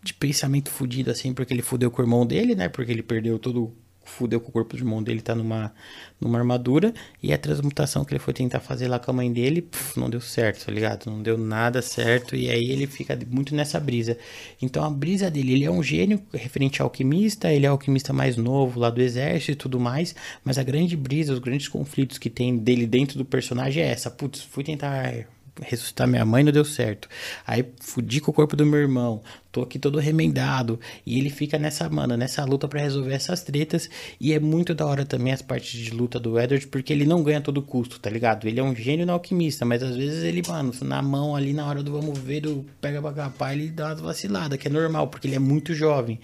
de 0.02 0.14
pensamento 0.14 0.70
fudido 0.70 1.10
assim, 1.10 1.34
porque 1.34 1.52
ele 1.52 1.60
fudeu 1.60 1.90
com 1.90 2.00
o 2.00 2.04
irmão 2.04 2.24
dele, 2.24 2.54
né? 2.54 2.68
Porque 2.68 2.92
ele 2.92 3.02
perdeu 3.02 3.38
todo 3.38 3.74
fudeu 4.04 4.40
com 4.40 4.48
o 4.48 4.52
corpo 4.52 4.76
do 4.76 4.80
irmão 4.80 5.02
dele, 5.02 5.20
tá 5.20 5.34
numa, 5.34 5.72
numa 6.20 6.38
armadura. 6.38 6.92
E 7.22 7.32
a 7.32 7.38
transmutação 7.38 8.04
que 8.04 8.12
ele 8.12 8.18
foi 8.18 8.32
tentar 8.32 8.60
fazer 8.60 8.88
lá 8.88 8.98
com 8.98 9.10
a 9.10 9.14
mãe 9.14 9.32
dele, 9.32 9.62
puf, 9.62 9.98
não 9.98 10.08
deu 10.10 10.20
certo, 10.20 10.66
tá 10.66 10.72
ligado? 10.72 11.06
Não 11.06 11.22
deu 11.22 11.36
nada 11.36 11.82
certo. 11.82 12.36
E 12.36 12.50
aí 12.50 12.70
ele 12.70 12.86
fica 12.86 13.18
muito 13.28 13.54
nessa 13.54 13.78
brisa. 13.80 14.16
Então 14.60 14.84
a 14.84 14.90
brisa 14.90 15.30
dele, 15.30 15.52
ele 15.52 15.64
é 15.64 15.70
um 15.70 15.82
gênio 15.82 16.22
referente 16.32 16.80
ao 16.80 16.86
alquimista, 16.86 17.52
ele 17.52 17.66
é 17.66 17.68
o 17.68 17.72
alquimista 17.72 18.12
mais 18.12 18.36
novo 18.36 18.80
lá 18.80 18.90
do 18.90 19.00
exército 19.00 19.52
e 19.52 19.56
tudo 19.56 19.80
mais. 19.80 20.14
Mas 20.44 20.58
a 20.58 20.62
grande 20.62 20.96
brisa, 20.96 21.32
os 21.32 21.38
grandes 21.38 21.68
conflitos 21.68 22.18
que 22.18 22.30
tem 22.30 22.56
dele 22.56 22.86
dentro 22.86 23.18
do 23.18 23.24
personagem 23.24 23.82
é 23.82 23.88
essa. 23.88 24.10
Putz, 24.10 24.42
fui 24.42 24.64
tentar 24.64 25.26
ressuscitar 25.60 26.08
minha 26.08 26.24
mãe 26.24 26.42
não 26.42 26.52
deu 26.52 26.64
certo. 26.64 27.08
Aí 27.46 27.64
fudi 27.80 28.20
com 28.20 28.30
o 28.30 28.34
corpo 28.34 28.56
do 28.56 28.66
meu 28.66 28.80
irmão. 28.80 29.22
Tô 29.52 29.62
aqui 29.62 29.78
todo 29.78 29.98
remendado. 29.98 30.80
E 31.06 31.18
ele 31.18 31.30
fica 31.30 31.58
nessa, 31.58 31.88
mano, 31.88 32.16
nessa 32.16 32.44
luta 32.44 32.66
para 32.66 32.80
resolver 32.80 33.14
essas 33.14 33.42
tretas. 33.42 33.88
E 34.20 34.32
é 34.32 34.40
muito 34.40 34.74
da 34.74 34.84
hora 34.84 35.04
também 35.04 35.32
as 35.32 35.42
partes 35.42 35.78
de 35.78 35.90
luta 35.90 36.18
do 36.18 36.38
Edward, 36.38 36.66
porque 36.66 36.92
ele 36.92 37.06
não 37.06 37.22
ganha 37.22 37.40
todo 37.40 37.62
custo, 37.62 38.00
tá 38.00 38.10
ligado? 38.10 38.48
Ele 38.48 38.58
é 38.58 38.62
um 38.62 38.74
gênio 38.74 39.06
na 39.06 39.12
alquimista, 39.12 39.64
mas 39.64 39.82
às 39.82 39.96
vezes 39.96 40.24
ele, 40.24 40.42
mano, 40.46 40.72
na 40.82 41.00
mão 41.00 41.36
ali 41.36 41.52
na 41.52 41.66
hora 41.66 41.82
do 41.82 41.92
vamos 41.92 42.18
ver, 42.18 42.40
do 42.40 42.66
pega 42.80 43.00
pra 43.00 43.12
capar, 43.12 43.52
ele 43.52 43.70
dá 43.70 43.88
umas 43.88 44.00
vaciladas, 44.00 44.58
que 44.58 44.66
é 44.66 44.70
normal, 44.70 45.06
porque 45.06 45.28
ele 45.28 45.36
é 45.36 45.40
muito 45.40 45.72
jovem. 45.72 46.18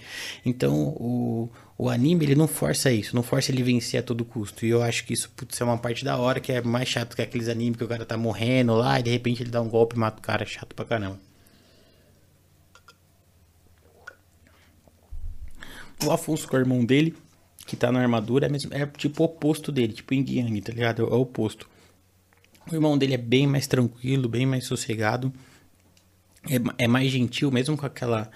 Então, 0.44 0.74
o 0.74 1.48
o 1.82 1.88
anime, 1.88 2.26
ele 2.26 2.34
não 2.34 2.46
força 2.46 2.92
isso, 2.92 3.16
não 3.16 3.22
força 3.22 3.50
ele 3.50 3.62
vencer 3.62 4.00
a 4.00 4.02
todo 4.02 4.22
custo. 4.22 4.66
E 4.66 4.68
eu 4.68 4.82
acho 4.82 5.02
que 5.02 5.14
isso, 5.14 5.30
putz, 5.34 5.58
é 5.58 5.64
uma 5.64 5.78
parte 5.78 6.04
da 6.04 6.18
hora 6.18 6.38
que 6.38 6.52
é 6.52 6.60
mais 6.60 6.86
chato 6.86 7.16
que 7.16 7.22
aqueles 7.22 7.48
animes 7.48 7.78
que 7.78 7.84
o 7.84 7.88
cara 7.88 8.04
tá 8.04 8.18
morrendo 8.18 8.74
lá 8.74 9.00
e 9.00 9.02
de 9.02 9.10
repente 9.10 9.42
ele 9.42 9.48
dá 9.48 9.62
um 9.62 9.68
golpe 9.68 9.96
e 9.96 9.98
mata 9.98 10.18
o 10.18 10.22
cara. 10.22 10.44
Chato 10.44 10.74
pra 10.74 10.84
caramba. 10.84 11.18
O 16.04 16.10
Afonso 16.10 16.46
com 16.46 16.54
o 16.54 16.60
irmão 16.60 16.84
dele, 16.84 17.16
que 17.66 17.76
tá 17.76 17.90
na 17.90 18.00
armadura, 18.00 18.44
é, 18.44 18.48
mesmo, 18.50 18.74
é 18.74 18.84
tipo 18.84 19.22
o 19.22 19.24
oposto 19.24 19.72
dele, 19.72 19.94
tipo 19.94 20.12
Yin 20.12 20.26
Yang, 20.28 20.60
tá 20.60 20.72
ligado? 20.74 21.02
É 21.02 21.04
o 21.06 21.20
oposto. 21.22 21.66
O 22.70 22.74
irmão 22.74 22.98
dele 22.98 23.14
é 23.14 23.18
bem 23.18 23.46
mais 23.46 23.66
tranquilo, 23.66 24.28
bem 24.28 24.44
mais 24.44 24.66
sossegado. 24.66 25.32
É, 26.44 26.84
é 26.84 26.86
mais 26.86 27.10
gentil, 27.10 27.50
mesmo 27.50 27.74
com 27.74 27.86
aquela 27.86 28.30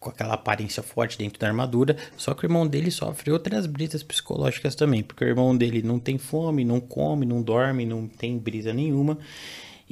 com 0.00 0.08
aquela 0.08 0.32
aparência 0.32 0.82
forte 0.82 1.18
dentro 1.18 1.38
da 1.38 1.46
armadura, 1.46 1.94
só 2.16 2.32
que 2.32 2.44
o 2.44 2.46
irmão 2.46 2.66
dele 2.66 2.90
sofre 2.90 3.30
outras 3.30 3.66
brisas 3.66 4.02
psicológicas 4.02 4.74
também, 4.74 5.02
porque 5.02 5.22
o 5.22 5.28
irmão 5.28 5.54
dele 5.54 5.82
não 5.82 5.98
tem 5.98 6.16
fome, 6.16 6.64
não 6.64 6.80
come, 6.80 7.26
não 7.26 7.42
dorme, 7.42 7.84
não 7.84 8.08
tem 8.08 8.38
brisa 8.38 8.72
nenhuma. 8.72 9.18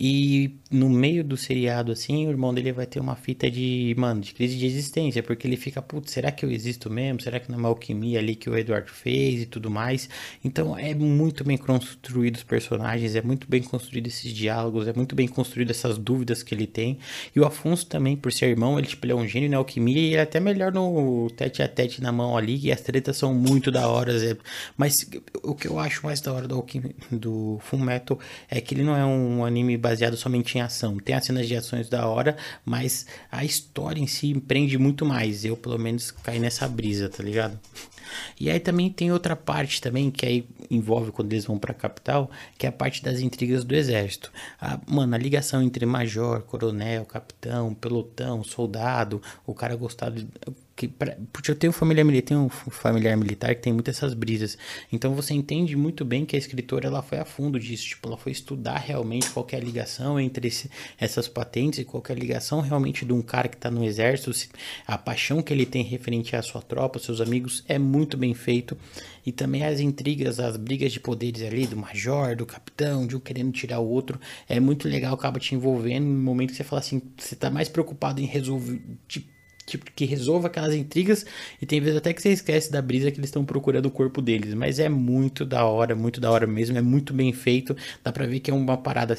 E 0.00 0.54
no 0.70 0.88
meio 0.88 1.24
do 1.24 1.36
seriado, 1.36 1.90
assim, 1.90 2.28
o 2.28 2.30
irmão 2.30 2.54
dele 2.54 2.70
vai 2.70 2.86
ter 2.86 3.00
uma 3.00 3.16
fita 3.16 3.50
de, 3.50 3.96
mano, 3.98 4.20
de 4.20 4.32
crise 4.32 4.56
de 4.56 4.64
existência, 4.64 5.24
porque 5.24 5.44
ele 5.44 5.56
fica, 5.56 5.82
putz, 5.82 6.12
será 6.12 6.30
que 6.30 6.44
eu 6.44 6.52
existo 6.52 6.88
mesmo? 6.88 7.20
Será 7.20 7.40
que 7.40 7.50
não 7.50 7.56
é 7.56 7.58
uma 7.58 7.68
alquimia 7.68 8.20
ali 8.20 8.36
que 8.36 8.48
o 8.48 8.56
Eduardo 8.56 8.92
fez 8.92 9.42
e 9.42 9.46
tudo 9.46 9.68
mais? 9.68 10.08
Então 10.44 10.78
é 10.78 10.94
muito 10.94 11.42
bem 11.42 11.56
construído 11.56 12.36
os 12.36 12.44
personagens, 12.44 13.16
é 13.16 13.22
muito 13.22 13.48
bem 13.48 13.60
construído 13.60 14.06
esses 14.06 14.32
diálogos, 14.32 14.86
é 14.86 14.92
muito 14.92 15.16
bem 15.16 15.26
construído 15.26 15.70
essas 15.70 15.98
dúvidas 15.98 16.44
que 16.44 16.54
ele 16.54 16.68
tem. 16.68 16.98
E 17.34 17.40
o 17.40 17.44
Afonso 17.44 17.84
também, 17.84 18.16
por 18.16 18.32
ser 18.32 18.46
irmão, 18.46 18.78
ele, 18.78 18.86
tipo, 18.86 19.04
ele 19.04 19.12
é 19.12 19.16
um 19.16 19.26
gênio 19.26 19.50
na 19.50 19.56
alquimia 19.56 20.00
e 20.00 20.14
é 20.14 20.20
até 20.20 20.38
melhor 20.38 20.70
no 20.72 21.28
tete 21.30 21.60
a 21.60 21.66
tete 21.66 22.00
na 22.00 22.12
mão 22.12 22.36
ali, 22.36 22.56
e 22.56 22.70
as 22.70 22.80
tretas 22.82 23.16
são 23.16 23.34
muito 23.34 23.72
da 23.72 23.88
hora. 23.88 24.12
É... 24.12 24.36
Mas 24.76 24.94
o 25.42 25.56
que 25.56 25.66
eu 25.66 25.76
acho 25.78 26.04
mais 26.06 26.20
da 26.20 26.32
hora 26.32 26.46
do, 26.46 26.64
do 27.10 27.58
Full 27.62 27.80
Metal 27.80 28.16
é 28.48 28.60
que 28.60 28.74
ele 28.74 28.84
não 28.84 28.96
é 28.96 29.04
um 29.04 29.44
anime 29.44 29.76
baseado 29.88 30.16
somente 30.16 30.58
em 30.58 30.60
ação. 30.60 30.98
Tem 30.98 31.14
as 31.14 31.24
cenas 31.24 31.48
de 31.48 31.56
ações 31.56 31.88
da 31.88 32.06
hora, 32.06 32.36
mas 32.64 33.06
a 33.32 33.44
história 33.44 34.00
em 34.00 34.06
si 34.06 34.30
empreende 34.30 34.76
muito 34.76 35.04
mais. 35.04 35.44
Eu, 35.44 35.56
pelo 35.56 35.78
menos, 35.78 36.10
caí 36.10 36.38
nessa 36.38 36.68
brisa, 36.68 37.08
tá 37.08 37.22
ligado? 37.22 37.58
E 38.38 38.50
aí 38.50 38.60
também 38.60 38.90
tem 38.90 39.10
outra 39.10 39.34
parte 39.34 39.80
também 39.80 40.10
que 40.10 40.26
aí 40.26 40.48
envolve 40.70 41.10
quando 41.10 41.32
eles 41.32 41.44
vão 41.46 41.58
para 41.58 41.72
a 41.72 41.74
capital, 41.74 42.30
que 42.56 42.66
é 42.66 42.68
a 42.68 42.72
parte 42.72 43.02
das 43.02 43.20
intrigas 43.20 43.64
do 43.64 43.74
exército. 43.74 44.30
A, 44.60 44.78
mano, 44.86 45.14
a 45.14 45.18
ligação 45.18 45.62
entre 45.62 45.86
major, 45.86 46.42
coronel, 46.42 47.04
capitão, 47.04 47.74
pelotão, 47.74 48.44
soldado, 48.44 49.22
o 49.46 49.54
cara 49.54 49.74
gostado 49.74 50.26
que 50.78 50.86
pra, 50.86 51.16
porque 51.32 51.50
eu 51.50 51.56
tenho 51.56 51.72
família 51.72 52.04
militar, 52.04 52.28
tenho 52.28 52.42
um 52.42 52.48
familiar 52.48 53.16
militar 53.16 53.52
que 53.52 53.60
tem 53.60 53.72
muitas 53.72 53.96
essas 53.96 54.14
brisas. 54.14 54.56
Então 54.92 55.12
você 55.12 55.34
entende 55.34 55.74
muito 55.74 56.04
bem 56.04 56.24
que 56.24 56.36
a 56.36 56.38
escritora 56.38 56.86
ela 56.86 57.02
foi 57.02 57.18
a 57.18 57.24
fundo 57.24 57.58
disso, 57.58 57.84
tipo, 57.84 58.06
ela 58.06 58.16
foi 58.16 58.30
estudar 58.30 58.78
realmente 58.78 59.28
qual 59.30 59.44
é 59.50 59.56
a 59.56 59.60
ligação 59.60 60.20
entre 60.20 60.46
esse, 60.46 60.70
essas 60.96 61.26
patentes 61.26 61.80
e 61.80 61.84
qual 61.84 62.00
é 62.08 62.12
a 62.12 62.14
ligação 62.14 62.60
realmente 62.60 63.04
de 63.04 63.12
um 63.12 63.20
cara 63.20 63.48
que 63.48 63.56
está 63.56 63.72
no 63.72 63.84
exército, 63.84 64.30
a 64.86 64.96
paixão 64.96 65.42
que 65.42 65.52
ele 65.52 65.66
tem 65.66 65.82
referente 65.82 66.36
à 66.36 66.42
sua 66.42 66.62
tropa, 66.62 67.00
seus 67.00 67.20
amigos, 67.20 67.64
é 67.66 67.76
muito 67.76 68.16
bem 68.16 68.32
feito. 68.32 68.78
E 69.26 69.32
também 69.32 69.64
as 69.64 69.80
intrigas, 69.80 70.38
as 70.38 70.56
brigas 70.56 70.92
de 70.92 71.00
poderes 71.00 71.42
ali 71.42 71.66
do 71.66 71.76
major, 71.76 72.36
do 72.36 72.46
capitão, 72.46 73.04
de 73.04 73.16
um 73.16 73.20
querendo 73.20 73.50
tirar 73.50 73.80
o 73.80 73.88
outro, 73.88 74.20
é 74.48 74.60
muito 74.60 74.88
legal, 74.88 75.12
acaba 75.12 75.40
te 75.40 75.56
envolvendo 75.56 76.04
no 76.04 76.22
momento 76.22 76.50
que 76.50 76.56
você 76.56 76.64
fala 76.64 76.78
assim, 76.78 77.02
você 77.16 77.34
está 77.34 77.50
mais 77.50 77.68
preocupado 77.68 78.20
em 78.20 78.24
resolver, 78.26 78.80
tipo, 79.08 79.37
tipo, 79.68 79.90
que 79.94 80.04
resolva 80.04 80.48
aquelas 80.48 80.74
intrigas. 80.74 81.24
E 81.60 81.66
tem 81.66 81.80
vezes 81.80 81.98
até 81.98 82.12
que 82.12 82.22
você 82.22 82.30
esquece 82.30 82.70
da 82.70 82.82
brisa 82.82 83.10
que 83.10 83.18
eles 83.18 83.28
estão 83.28 83.44
procurando 83.44 83.86
o 83.86 83.90
corpo 83.90 84.20
deles. 84.20 84.54
Mas 84.54 84.78
é 84.78 84.88
muito 84.88 85.44
da 85.44 85.64
hora, 85.64 85.94
muito 85.94 86.20
da 86.20 86.30
hora 86.30 86.46
mesmo. 86.46 86.78
É 86.78 86.82
muito 86.82 87.12
bem 87.12 87.32
feito. 87.32 87.76
Dá 88.02 88.12
pra 88.12 88.26
ver 88.26 88.40
que 88.40 88.50
é 88.50 88.54
uma 88.54 88.76
parada. 88.76 89.16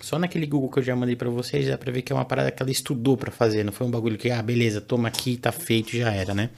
Só 0.00 0.18
naquele 0.18 0.46
Google 0.46 0.70
que 0.70 0.80
eu 0.80 0.82
já 0.82 0.96
mandei 0.96 1.14
para 1.14 1.30
vocês, 1.30 1.66
dá 1.68 1.78
pra 1.78 1.92
ver 1.92 2.02
que 2.02 2.12
é 2.12 2.16
uma 2.16 2.24
parada 2.24 2.50
que 2.50 2.62
ela 2.62 2.72
estudou 2.72 3.16
para 3.16 3.30
fazer. 3.30 3.64
Não 3.64 3.72
foi 3.72 3.86
um 3.86 3.90
bagulho 3.90 4.18
que, 4.18 4.30
ah, 4.30 4.42
beleza, 4.42 4.80
toma 4.80 5.08
aqui, 5.08 5.36
tá 5.36 5.52
feito, 5.52 5.96
já 5.96 6.12
era, 6.12 6.34
né? 6.34 6.50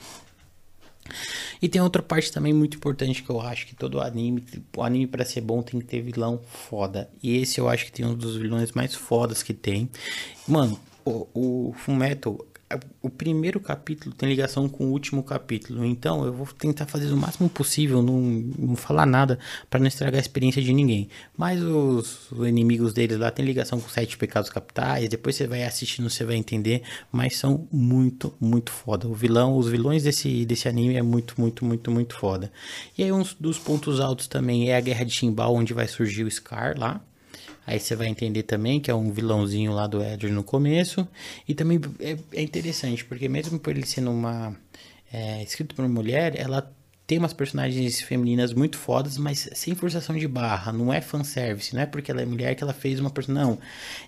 E 1.60 1.68
tem 1.68 1.80
outra 1.80 2.02
parte 2.02 2.32
também 2.32 2.52
muito 2.52 2.76
importante 2.76 3.22
que 3.22 3.30
eu 3.30 3.40
acho 3.40 3.66
que 3.66 3.74
todo 3.74 4.00
anime, 4.00 4.44
o 4.76 4.82
anime 4.82 5.06
para 5.06 5.24
ser 5.24 5.40
bom 5.40 5.62
tem 5.62 5.80
que 5.80 5.86
ter 5.86 6.00
vilão 6.00 6.40
foda. 6.68 7.08
E 7.22 7.36
esse 7.38 7.58
eu 7.60 7.68
acho 7.68 7.86
que 7.86 7.92
tem 7.92 8.04
um 8.04 8.14
dos 8.14 8.36
vilões 8.36 8.72
mais 8.72 8.94
fodas 8.94 9.42
que 9.42 9.54
tem. 9.54 9.88
Mano, 10.46 10.78
o, 11.04 11.28
o 11.34 11.74
Fullmetal 11.76 12.38
o 13.02 13.10
primeiro 13.10 13.60
capítulo 13.60 14.14
tem 14.14 14.28
ligação 14.28 14.68
com 14.68 14.86
o 14.86 14.90
último 14.90 15.22
capítulo, 15.22 15.84
então 15.84 16.24
eu 16.24 16.32
vou 16.32 16.46
tentar 16.46 16.86
fazer 16.86 17.12
o 17.12 17.16
máximo 17.16 17.48
possível, 17.48 18.02
não, 18.02 18.20
não 18.20 18.76
falar 18.76 19.06
nada 19.06 19.38
para 19.68 19.80
não 19.80 19.86
estragar 19.86 20.16
a 20.16 20.20
experiência 20.20 20.62
de 20.62 20.72
ninguém. 20.72 21.08
Mas 21.36 21.62
os, 21.62 22.30
os, 22.30 22.46
inimigos 22.46 22.92
deles 22.92 23.18
lá 23.18 23.30
tem 23.30 23.44
ligação 23.44 23.80
com 23.80 23.88
sete 23.88 24.16
pecados 24.16 24.50
capitais, 24.50 25.08
depois 25.08 25.36
você 25.36 25.46
vai 25.46 25.64
assistindo, 25.64 26.08
você 26.08 26.24
vai 26.24 26.36
entender, 26.36 26.82
mas 27.10 27.36
são 27.36 27.68
muito, 27.72 28.34
muito 28.40 28.70
foda. 28.70 29.08
O 29.08 29.14
vilão, 29.14 29.56
os 29.56 29.68
vilões 29.68 30.02
desse, 30.02 30.44
desse 30.44 30.68
anime 30.68 30.96
é 30.96 31.02
muito, 31.02 31.34
muito, 31.40 31.64
muito, 31.64 31.90
muito 31.90 32.14
foda. 32.16 32.50
E 32.96 33.02
aí 33.02 33.12
um 33.12 33.22
dos 33.38 33.58
pontos 33.58 34.00
altos 34.00 34.26
também 34.26 34.70
é 34.70 34.76
a 34.76 34.80
Guerra 34.80 35.04
de 35.04 35.12
Chimbal, 35.12 35.54
onde 35.54 35.74
vai 35.74 35.88
surgir 35.88 36.24
o 36.24 36.30
Scar 36.30 36.78
lá, 36.78 37.00
Aí 37.66 37.80
você 37.80 37.96
vai 37.96 38.08
entender 38.08 38.42
também 38.42 38.80
que 38.80 38.90
é 38.90 38.94
um 38.94 39.10
vilãozinho 39.10 39.72
lá 39.72 39.86
do 39.86 40.02
Edward 40.02 40.30
no 40.30 40.44
começo. 40.44 41.06
E 41.48 41.54
também 41.54 41.80
é, 42.00 42.16
é 42.32 42.42
interessante, 42.42 43.04
porque 43.04 43.28
mesmo 43.28 43.58
por 43.58 43.70
ele 43.70 43.86
sendo 43.86 44.10
uma. 44.10 44.54
É, 45.12 45.42
escrito 45.42 45.74
por 45.74 45.84
uma 45.84 45.94
mulher, 45.94 46.34
ela 46.36 46.70
tem 47.06 47.18
umas 47.18 47.32
personagens 47.32 48.00
femininas 48.00 48.52
muito 48.52 48.76
fodas, 48.78 49.18
mas 49.18 49.48
sem 49.52 49.74
forçação 49.74 50.16
de 50.16 50.26
barra. 50.26 50.72
Não 50.72 50.92
é 50.92 51.00
fanservice, 51.00 51.74
não 51.74 51.82
é 51.82 51.86
porque 51.86 52.10
ela 52.10 52.22
é 52.22 52.26
mulher 52.26 52.54
que 52.54 52.62
ela 52.62 52.72
fez 52.72 52.98
uma 53.00 53.10
personagem. 53.10 53.50
Não. 53.50 53.58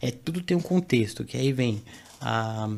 É, 0.01 0.11
tudo 0.11 0.41
tem 0.41 0.57
um 0.57 0.63
contexto, 0.63 1.25
que 1.25 1.37
aí 1.37 1.53
vem 1.53 1.83
a 2.21 2.69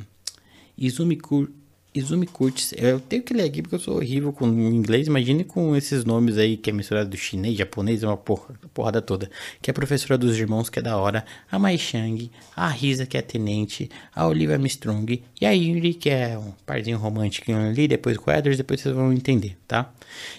Izumi 0.76 1.16
Kur 1.16 1.50
Izumi 1.94 2.26
Kurtz. 2.26 2.72
Eu 2.76 3.00
tenho 3.00 3.22
que 3.22 3.32
ler 3.32 3.44
aqui 3.44 3.62
porque 3.62 3.74
eu 3.74 3.80
sou 3.80 3.96
horrível 3.96 4.32
com 4.32 4.46
inglês. 4.46 5.06
Imagine 5.06 5.44
com 5.44 5.74
esses 5.74 6.04
nomes 6.04 6.36
aí 6.36 6.56
que 6.56 6.70
é 6.70 6.72
misturado 6.72 7.08
do 7.08 7.16
chinês, 7.16 7.56
japonês, 7.56 8.02
é 8.02 8.06
uma 8.06 8.16
porra, 8.16 8.54
porrada 8.74 9.00
toda. 9.00 9.30
Que 9.60 9.70
é 9.70 9.72
professora 9.72 10.18
dos 10.18 10.38
irmãos, 10.38 10.68
que 10.68 10.78
é 10.78 10.82
da 10.82 10.96
hora. 10.96 11.24
A 11.50 11.58
Mai 11.58 11.78
Shang, 11.78 12.30
a 12.54 12.68
Risa, 12.68 13.06
que 13.06 13.16
é 13.16 13.22
tenente. 13.22 13.90
A 14.14 14.26
Olivia 14.26 14.56
Armstrong. 14.56 15.22
E 15.40 15.46
a 15.46 15.50
Yuri, 15.50 15.94
que 15.94 16.10
é 16.10 16.38
um 16.38 16.52
parzinho 16.66 16.98
romântico 16.98 17.50
ali. 17.52 17.88
Depois 17.88 18.16
com 18.16 18.30
o 18.30 18.34
Edwards, 18.34 18.58
depois 18.58 18.80
vocês 18.80 18.94
vão 18.94 19.12
entender, 19.12 19.56
tá? 19.66 19.92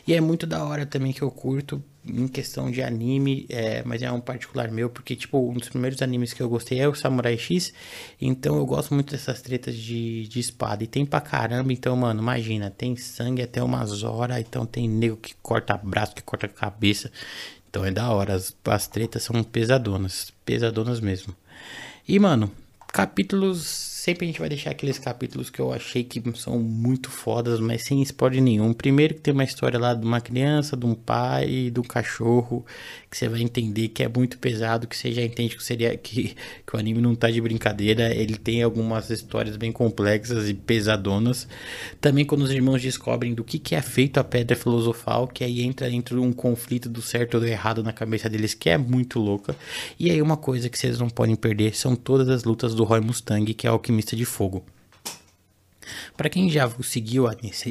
E 0.08 0.14
é 0.14 0.22
muito 0.22 0.46
da 0.46 0.64
hora 0.64 0.86
também 0.86 1.12
que 1.12 1.22
eu 1.22 1.32
curto 1.32 1.84
em 2.10 2.28
questão 2.28 2.70
de 2.72 2.82
anime, 2.82 3.46
é, 3.50 3.84
mas 3.86 4.02
é 4.02 4.12
um 4.12 4.20
particular 4.20 4.70
meu, 4.72 4.90
porque, 4.90 5.16
tipo, 5.16 5.38
um 5.50 5.54
dos 5.54 5.70
primeiros 5.70 6.02
animes 6.02 6.34
que 6.34 6.42
eu 6.42 6.50
gostei 6.50 6.80
é 6.80 6.88
o 6.88 6.96
Samurai 6.96 7.38
X, 7.38 7.74
então 8.20 8.58
eu 8.58 8.66
gosto 8.66 8.94
muito 8.94 9.12
dessas 9.12 9.42
tretas 9.42 9.76
de, 9.76 10.28
de 10.28 10.40
espada, 10.40 10.84
e 10.84 10.88
tem 10.88 11.06
pra 11.06 11.22
caramba, 11.22 11.72
então, 11.72 11.96
mano, 11.96 12.22
imagina, 12.22 12.70
tem 12.70 12.96
sangue 12.96 13.42
até 13.42 13.64
umas 13.64 14.04
horas, 14.04 14.40
então 14.40 14.66
tem 14.66 14.88
nego 14.88 15.18
que 15.18 15.36
corta 15.42 15.78
braço, 15.78 16.16
que 16.16 16.24
corta 16.24 16.48
cabeça, 16.48 17.12
então 17.70 17.86
é 17.86 17.92
da 17.92 18.12
hora, 18.12 18.34
as, 18.34 18.56
as 18.66 18.88
tretas 18.88 19.24
são 19.24 19.44
pesadonas, 19.44 20.34
pesadonas 20.44 21.00
mesmo. 21.00 21.36
E, 22.08 22.18
mano, 22.18 22.52
capítulos 22.88 23.68
sempre 24.00 24.26
a 24.26 24.28
gente 24.28 24.40
vai 24.40 24.48
deixar 24.48 24.72
aqueles 24.72 24.98
capítulos 24.98 25.50
que 25.50 25.60
eu 25.60 25.74
achei 25.74 26.06
que 26.06 26.24
são 26.36 26.58
muito 26.58 27.12
fodas, 27.12 27.60
mas 27.60 27.84
sem 27.84 28.02
spoiler 28.02 28.42
nenhum. 28.42 28.72
Primeiro 28.72 29.14
que 29.14 29.20
tem 29.20 29.34
uma 29.34 29.44
história 29.44 29.78
lá 29.78 29.94
de 29.94 30.06
uma 30.06 30.22
criança, 30.22 30.78
de 30.78 30.86
um 30.86 30.96
pai 30.96 31.70
de 31.70 31.80
um 31.80 31.84
cachorro, 31.84 32.66
que 33.12 33.18
você 33.18 33.28
vai 33.28 33.42
entender 33.42 33.90
que 33.90 34.02
é 34.02 34.08
muito 34.08 34.38
pesado, 34.38 34.88
que 34.88 34.96
você 34.96 35.12
já 35.12 35.22
entende 35.22 35.58
que, 35.58 35.64
seria, 35.64 35.98
que, 35.98 36.36
que 36.66 36.76
o 36.76 36.80
anime 36.80 37.02
não 37.02 37.14
tá 37.14 37.30
de 37.30 37.42
brincadeira. 37.42 38.16
Ele 38.16 38.38
tem 38.38 38.64
algumas 38.64 39.10
histórias 39.10 39.58
bem 39.58 39.72
complexas 39.72 40.48
e 40.48 40.54
pesadonas. 40.54 41.46
Também 42.00 42.24
quando 42.24 42.44
os 42.44 42.52
irmãos 42.52 42.82
descobrem 42.82 43.34
do 43.34 43.44
que, 43.44 43.60
que 43.60 43.76
é 43.76 43.82
feito 43.82 44.18
a 44.18 44.24
pedra 44.24 44.56
filosofal, 44.56 45.28
que 45.28 45.44
aí 45.44 45.62
entra 45.62 45.90
dentro 45.90 46.16
de 46.20 46.26
um 46.26 46.32
conflito 46.32 46.88
do 46.88 47.02
certo 47.02 47.34
ou 47.36 47.42
do 47.42 47.48
errado 47.48 47.84
na 47.84 47.92
cabeça 47.92 48.30
deles, 48.30 48.54
que 48.54 48.70
é 48.70 48.78
muito 48.78 49.20
louca. 49.20 49.54
E 50.00 50.10
aí 50.10 50.22
uma 50.22 50.38
coisa 50.38 50.70
que 50.70 50.80
vocês 50.80 50.98
não 50.98 51.10
podem 51.10 51.36
perder 51.36 51.76
são 51.76 51.98
todas 51.98 52.30
as 52.30 52.46
lutas 52.46 52.74
do 52.74 52.86
Roy 52.86 53.02
Mustang, 53.02 53.54
que 53.54 53.68
é 53.68 53.72
o 53.72 53.89
Alquimista 53.90 54.16
de 54.16 54.24
Fogo. 54.24 54.64
Para 56.16 56.30
quem 56.30 56.50
já 56.50 56.70
seguiu, 56.82 57.26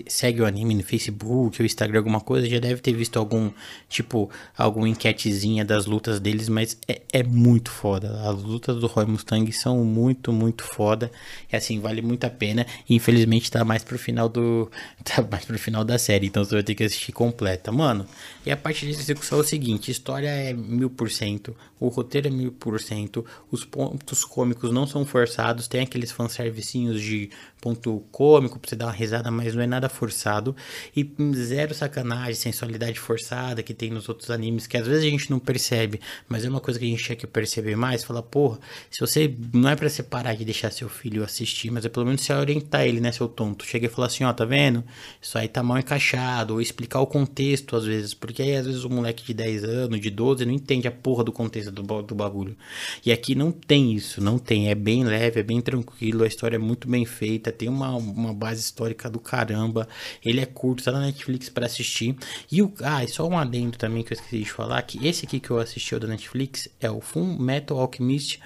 segue 0.07 0.41
o 0.41 0.47
anime 0.47 0.75
no 0.75 0.83
Facebook 0.83 1.61
ou 1.61 1.67
Instagram, 1.67 1.99
alguma 2.01 2.21
coisa, 2.21 2.49
já 2.49 2.59
deve 2.59 2.81
ter 2.81 2.93
visto 2.93 3.19
algum, 3.19 3.51
tipo, 3.89 4.31
alguma 4.57 4.89
enquetezinha 4.89 5.65
das 5.65 5.87
lutas 5.87 6.21
deles, 6.21 6.49
mas 6.49 6.77
é, 6.87 7.03
é 7.13 7.23
muito 7.23 7.71
foda. 7.71 8.21
As 8.29 8.43
lutas 8.43 8.77
do 8.77 8.87
Roy 8.87 9.07
Mustang 9.07 9.51
são 9.53 9.85
muito, 9.85 10.33
muito 10.33 10.65
foda. 10.65 11.11
E 11.53 11.57
assim, 11.57 11.81
vale 11.81 12.03
muito 12.03 12.25
a 12.25 12.31
pena. 12.31 12.67
E 12.89 12.95
infelizmente 12.95 13.51
tá 13.51 13.65
mais 13.65 13.85
pro 13.85 13.99
final 13.99 14.29
do. 14.29 14.71
Tá 15.09 15.23
mais 15.23 15.45
pro 15.45 15.59
final 15.59 15.85
da 15.85 15.99
série, 15.99 16.27
então 16.27 16.45
você 16.45 16.55
vai 16.55 16.63
ter 16.63 16.75
que 16.75 16.85
assistir 16.85 17.13
completa. 17.13 17.73
Mano, 17.73 18.07
e 18.45 18.51
a 18.51 18.57
parte 18.57 18.85
de 18.85 18.93
execução 18.93 19.39
é 19.39 19.41
o 19.41 19.45
seguinte: 19.45 19.91
história 19.91 20.29
é 20.29 20.53
mil 20.53 20.91
por 20.91 21.11
cento, 21.11 21.57
o 21.81 21.89
roteiro 21.89 22.29
é 22.29 22.31
mil 22.31 22.53
por 22.53 22.79
cento, 22.81 23.25
os 23.51 23.65
pontos 23.65 24.25
cômicos 24.25 24.71
não 24.71 24.87
são 24.87 25.07
forçados, 25.07 25.67
tem 25.67 25.81
aqueles 25.81 26.11
fanservicinhos 26.11 27.01
de 27.01 27.31
ponto 27.61 28.05
cômico 28.11 28.59
pra 28.59 28.69
você 28.69 28.77
dar 28.77 28.87
uma 28.87 28.93
risada, 28.93 29.31
mas 29.31 29.55
não 29.55 29.63
é 29.63 29.67
nada 29.67 29.89
forçado. 29.89 30.57
E 30.97 31.09
zero 31.35 31.75
sacanagem, 31.75 32.35
sensualidade 32.35 32.99
forçada 32.99 33.63
que 33.63 33.75
tem 33.75 33.91
nos 33.91 34.09
outros 34.09 34.31
animes, 34.31 34.67
que 34.67 34.77
às 34.77 34.87
vezes 34.87 35.05
a 35.05 35.11
gente 35.11 35.31
não 35.31 35.39
percebe, 35.39 36.01
mas 36.29 36.45
é 36.45 36.49
uma 36.49 36.61
coisa 36.61 36.79
que 36.79 36.87
a 36.87 36.89
gente 36.89 37.05
tinha 37.05 37.17
que 37.17 37.27
perceber 37.27 37.77
mais. 37.77 38.05
Falar, 38.05 38.23
porra, 38.23 38.59
se 38.91 39.01
você. 39.01 39.35
Não 39.53 39.69
é 39.69 39.77
pra 39.77 39.89
você 39.89 40.03
parar 40.03 40.35
de 40.35 40.45
deixar 40.45 40.71
seu 40.71 40.89
filho 40.89 41.23
assistir, 41.23 41.71
mas 41.71 41.85
é 41.85 41.89
pelo 41.89 42.07
menos 42.07 42.23
você 42.23 42.33
orientar 42.33 42.87
ele, 42.87 43.01
né, 43.01 43.13
seu 43.13 43.29
tonto. 43.29 43.65
Chega 43.65 43.87
e 43.87 43.89
fala 43.89 44.07
assim, 44.07 44.25
ó, 44.25 44.33
tá 44.33 44.45
vendo? 44.45 44.83
Isso 45.21 45.37
aí 45.37 45.49
tá 45.49 45.63
mal 45.63 45.79
encaixado, 45.79 46.55
ou 46.55 46.61
explicar 46.61 47.01
o 47.01 47.07
contexto 47.07 47.77
às 47.77 47.85
vezes, 47.85 48.15
porque 48.15 48.43
aí 48.43 48.57
às 48.57 48.67
vezes 48.67 48.85
o 48.85 48.91
moleque 48.91 49.25
de 49.25 49.35
10 49.35 49.65
anos, 49.65 50.01
de 50.01 50.11
12, 50.11 50.45
não 50.45 50.53
entende 50.53 50.89
a 50.89 50.93
porra 50.93 51.25
do 51.25 51.33
contexto 51.33 51.71
do, 51.71 52.03
do 52.03 52.15
bagulho. 52.15 52.57
E 53.05 53.13
aqui 53.13 53.35
não 53.35 53.53
tem 53.53 53.93
isso, 53.93 54.23
não 54.23 54.39
tem. 54.39 54.71
É 54.71 54.75
bem 54.75 55.05
leve, 55.05 55.41
é 55.41 55.43
bem 55.43 55.61
tranquilo, 55.61 56.25
a 56.25 56.27
história 56.27 56.57
é 56.57 56.59
muito 56.59 56.89
bem 56.89 57.05
feita 57.05 57.53
tem 57.59 57.69
uma, 57.69 57.95
uma 57.99 58.33
base 58.33 58.61
histórica 58.61 59.11
do 59.11 59.19
caramba. 59.19 59.89
Ele 60.25 60.41
é 60.41 60.47
curto, 60.47 60.85
tá 60.85 60.93
na 60.93 61.01
Netflix 61.01 61.49
para 61.49 61.67
assistir. 61.67 62.17
E 62.51 62.63
o. 62.63 62.73
Ah, 62.83 63.05
e 63.05 63.09
só 63.09 63.27
um 63.29 63.39
adendo 63.39 63.77
também 63.77 64.03
que 64.03 64.13
eu 64.13 64.17
esqueci 64.17 64.39
de 64.39 64.51
falar: 64.51 64.83
que 64.83 65.07
esse 65.07 65.27
aqui 65.27 65.41
que 65.41 65.51
eu 65.51 65.59
assisti 65.59 65.95
o 65.95 66.01
da 66.01 66.07
Netflix 66.07 66.69
é 66.81 66.91
o 66.91 67.01
Full 67.01 67.39
Metal 67.39 67.79
Alchemist 67.79 68.41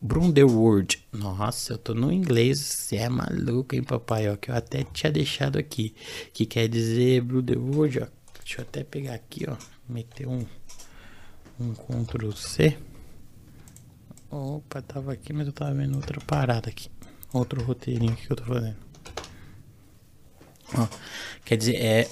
Brunderworld. 0.00 1.04
Nossa, 1.12 1.74
eu 1.74 1.78
tô 1.78 1.94
no 1.94 2.12
inglês. 2.12 2.58
Você 2.58 2.96
é 2.96 3.08
maluco, 3.08 3.74
hein, 3.74 3.82
papai? 3.82 4.28
Ó, 4.28 4.36
que 4.36 4.50
eu 4.50 4.54
até 4.54 4.84
tinha 4.84 5.12
deixado 5.12 5.58
aqui. 5.58 5.94
Que 6.32 6.46
quer 6.46 6.68
dizer 6.68 7.20
Brunderworld, 7.22 8.00
ó. 8.00 8.06
Deixa 8.44 8.60
eu 8.60 8.62
até 8.62 8.82
pegar 8.82 9.14
aqui, 9.14 9.46
ó. 9.48 9.56
Meter 9.88 10.26
um, 10.26 10.44
um 11.60 11.74
Ctrl 11.74 12.32
C. 12.32 12.76
Opa, 14.30 14.80
tava 14.80 15.12
aqui, 15.12 15.32
mas 15.32 15.46
eu 15.46 15.52
tava 15.52 15.74
vendo 15.74 15.94
outra 15.96 16.18
parada 16.20 16.70
aqui 16.70 16.88
outro 17.32 17.62
roteirinho 17.62 18.14
que 18.14 18.30
eu 18.30 18.36
tô 18.36 18.44
fazendo. 18.44 18.91
Quer 21.44 21.56
dizer, 21.56 21.76
é 21.76 22.08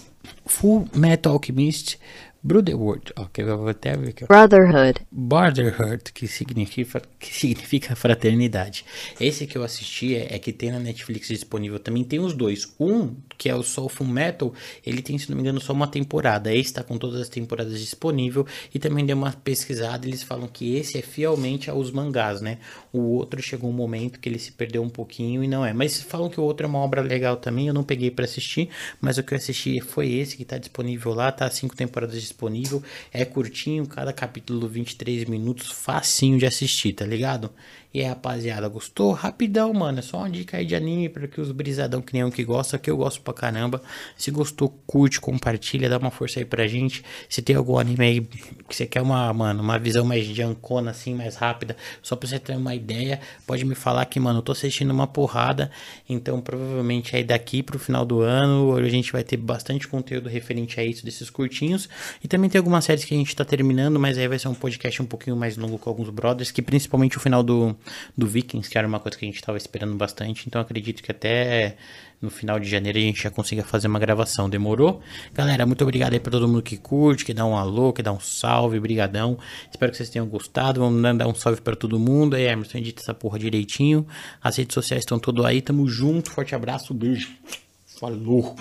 Full 0.47 0.89
Metal 0.95 1.33
Alchemist 1.33 1.99
Brotherhood, 2.43 3.13
ok, 3.17 3.45
eu 3.45 3.59
vou 3.59 3.69
até 3.69 3.95
ver 3.95 4.09
aqui. 4.09 4.25
Brotherhood. 4.25 5.07
Brotherhood, 5.13 6.05
que 6.15 6.27
significa, 6.27 7.03
que 7.19 7.35
significa 7.35 7.95
fraternidade. 7.95 8.83
Esse 9.21 9.47
que 9.47 9.59
eu 9.59 9.63
assisti 9.63 10.17
é, 10.17 10.35
é, 10.35 10.39
que 10.39 10.51
tem 10.51 10.71
na 10.71 10.79
Netflix 10.79 11.29
disponível. 11.29 11.79
Também 11.79 12.03
tem 12.03 12.19
os 12.19 12.33
dois. 12.33 12.75
Um, 12.81 13.15
que 13.37 13.51
é 13.51 13.55
o 13.55 13.63
Soul 13.63 13.91
Full 13.91 14.07
Metal, 14.07 14.55
ele 14.87 15.03
tem, 15.03 15.19
se 15.19 15.29
não 15.29 15.37
me 15.37 15.43
engano, 15.43 15.61
só 15.61 15.75
uma 15.75 15.87
temporada. 15.87 16.51
Esse 16.51 16.71
está 16.71 16.83
com 16.83 16.97
todas 16.97 17.21
as 17.21 17.29
temporadas 17.29 17.79
disponível. 17.79 18.47
E 18.75 18.79
também 18.79 19.05
deu 19.05 19.19
uma 19.19 19.33
pesquisada. 19.33 20.07
Eles 20.07 20.23
falam 20.23 20.49
que 20.49 20.77
esse 20.77 20.97
é 20.97 21.03
fielmente 21.03 21.69
aos 21.69 21.91
mangás, 21.91 22.41
né? 22.41 22.57
O 22.91 23.01
outro 23.17 23.43
chegou 23.43 23.69
um 23.69 23.75
momento 23.75 24.19
que 24.19 24.31
ele 24.31 24.39
se 24.39 24.53
perdeu 24.53 24.83
um 24.83 24.89
pouquinho 24.89 25.45
e 25.45 25.49
não 25.49 25.65
é. 25.65 25.75
Mas 25.75 26.01
falam 26.01 26.31
que 26.31 26.41
o 26.41 26.45
outro 26.45 26.65
é 26.65 26.69
uma 26.69 26.79
obra 26.79 27.03
legal 27.03 27.37
também. 27.37 27.69
Eu 27.69 27.75
não 27.75 27.85
peguei 27.85 28.11
para 28.11 28.25
assistir, 28.25 28.71
mas 28.99 29.19
o 29.19 29.23
que 29.23 29.35
eu 29.35 29.37
assisti 29.37 29.79
foi 29.83 30.11
esse 30.11 30.39
que 30.39 30.43
está 30.43 30.57
disponível 30.57 31.13
lá. 31.13 31.31
Tá 31.31 31.51
cinco 31.51 31.77
temporadas 31.77 32.30
disponível. 32.31 32.83
É 33.13 33.25
curtinho, 33.25 33.87
cada 33.87 34.13
capítulo 34.13 34.69
23 34.69 35.25
minutos, 35.25 35.71
facinho 35.71 36.39
de 36.39 36.47
assistir, 36.47 36.93
tá 36.93 37.05
ligado? 37.05 37.51
E 37.93 38.01
aí, 38.01 38.07
rapaziada, 38.07 38.69
gostou? 38.69 39.11
Rapidão, 39.11 39.75
mano. 39.75 39.99
É 39.99 40.03
só 40.03 40.19
uma 40.19 40.31
dica 40.31 40.59
aí 40.59 40.65
de 40.65 40.77
anime 40.77 41.09
para 41.09 41.27
que 41.27 41.41
os 41.41 41.51
brisadão 41.51 42.01
que 42.01 42.13
nem 42.13 42.23
eu 42.23 42.31
que 42.31 42.45
gosta, 42.45 42.79
que 42.79 42.89
eu 42.89 42.97
gosto 42.97 43.21
pra 43.21 43.35
caramba. 43.35 43.83
Se 44.17 44.31
gostou, 44.31 44.69
curte, 44.87 45.21
compartilha, 45.21 45.89
dá 45.89 45.99
uma 45.99 46.13
força 46.13 46.39
aí 46.39 46.45
pra 46.45 46.69
gente. 46.69 47.05
Se 47.29 47.43
tem 47.43 47.57
algum 47.57 47.77
anime 47.77 48.05
aí 48.05 48.21
que 48.21 48.77
você 48.77 48.87
quer 48.87 49.03
uma, 49.03 49.33
mano, 49.35 49.61
uma 49.61 49.77
visão 49.77 50.05
mais 50.05 50.25
jancona, 50.25 50.93
assim, 50.93 51.17
mais 51.17 51.35
rápida, 51.35 51.77
só 52.01 52.15
pra 52.15 52.29
você 52.29 52.39
ter 52.39 52.57
uma 52.57 52.77
ideia, 52.77 53.21
pode 53.45 53.65
me 53.65 53.75
falar 53.75 54.05
que, 54.05 54.21
mano, 54.21 54.39
eu 54.39 54.43
tô 54.43 54.53
assistindo 54.53 54.93
uma 54.93 55.09
porrada. 55.09 55.69
Então, 56.09 56.41
provavelmente 56.41 57.17
aí 57.17 57.25
daqui 57.25 57.61
pro 57.61 57.77
final 57.77 58.07
do 58.07 58.21
ano, 58.21 58.77
a 58.77 58.89
gente 58.89 59.11
vai 59.11 59.25
ter 59.25 59.37
bastante 59.37 59.89
conteúdo 59.89 60.29
referente 60.29 60.79
a 60.79 60.85
isso, 60.85 61.05
desses 61.05 61.29
curtinhos. 61.29 61.89
E 62.23 62.29
também 62.29 62.51
tem 62.51 62.59
algumas 62.59 62.85
séries 62.85 63.05
que 63.05 63.15
a 63.15 63.17
gente 63.17 63.35
tá 63.35 63.45
terminando, 63.45 63.99
mas 63.99 64.19
aí 64.19 64.29
vai 64.29 64.39
ser 64.39 64.49
um 64.49 64.55
podcast 64.55 65.01
um 65.01 65.07
pouquinho 65.07 65.37
mais 65.37 65.57
longo 65.57 65.79
com 65.79 65.89
alguns 65.89 66.11
brothers, 66.11 66.51
que 66.51 66.61
principalmente 66.61 67.17
o 67.17 67.21
final 67.21 67.43
do 67.43 67.75
do 68.17 68.27
Vikings, 68.27 68.69
que 68.69 68.77
era 68.77 68.87
uma 68.87 69.01
coisa 69.01 69.17
que 69.17 69.25
a 69.25 69.29
gente 69.29 69.37
estava 69.37 69.57
esperando 69.57 69.95
bastante. 69.95 70.45
Então 70.47 70.61
acredito 70.61 71.03
que 71.03 71.11
até 71.11 71.77
no 72.21 72.29
final 72.29 72.61
de 72.61 72.69
janeiro 72.69 72.99
a 72.99 73.01
gente 73.01 73.23
já 73.23 73.31
consiga 73.31 73.65
fazer 73.65 73.89
uma 73.89 73.99
gravação. 73.99 74.51
Demorou? 74.51 75.01
Galera, 75.33 75.65
muito 75.65 75.83
obrigado 75.83 76.13
aí 76.13 76.21
para 76.21 76.33
todo 76.33 76.47
mundo 76.47 76.63
que 76.63 76.77
curte, 76.77 77.25
que 77.25 77.33
dá 77.33 77.47
um 77.47 77.57
alô, 77.57 77.93
que 77.93 78.03
dá 78.03 78.13
um 78.13 78.21
salve, 78.21 78.79
brigadão. 78.79 79.39
Espero 79.71 79.91
que 79.91 79.97
vocês 79.97 80.11
tenham 80.11 80.27
gostado. 80.27 80.81
Vamos 80.81 81.01
dar 81.17 81.27
um 81.27 81.35
salve 81.35 81.61
para 81.63 81.75
todo 81.75 81.99
mundo. 81.99 82.37
Aí, 82.37 82.45
Emerson, 82.47 82.79
edita 82.79 83.01
essa 83.01 83.15
porra 83.15 83.39
direitinho. 83.39 84.07
As 84.43 84.57
redes 84.57 84.75
sociais 84.75 85.03
estão 85.03 85.19
tudo 85.19 85.47
aí. 85.47 85.63
Tamo 85.63 85.89
junto. 85.89 86.31
Forte 86.31 86.55
abraço, 86.55 86.93
beijo. 86.93 87.31
Falou. 87.99 88.55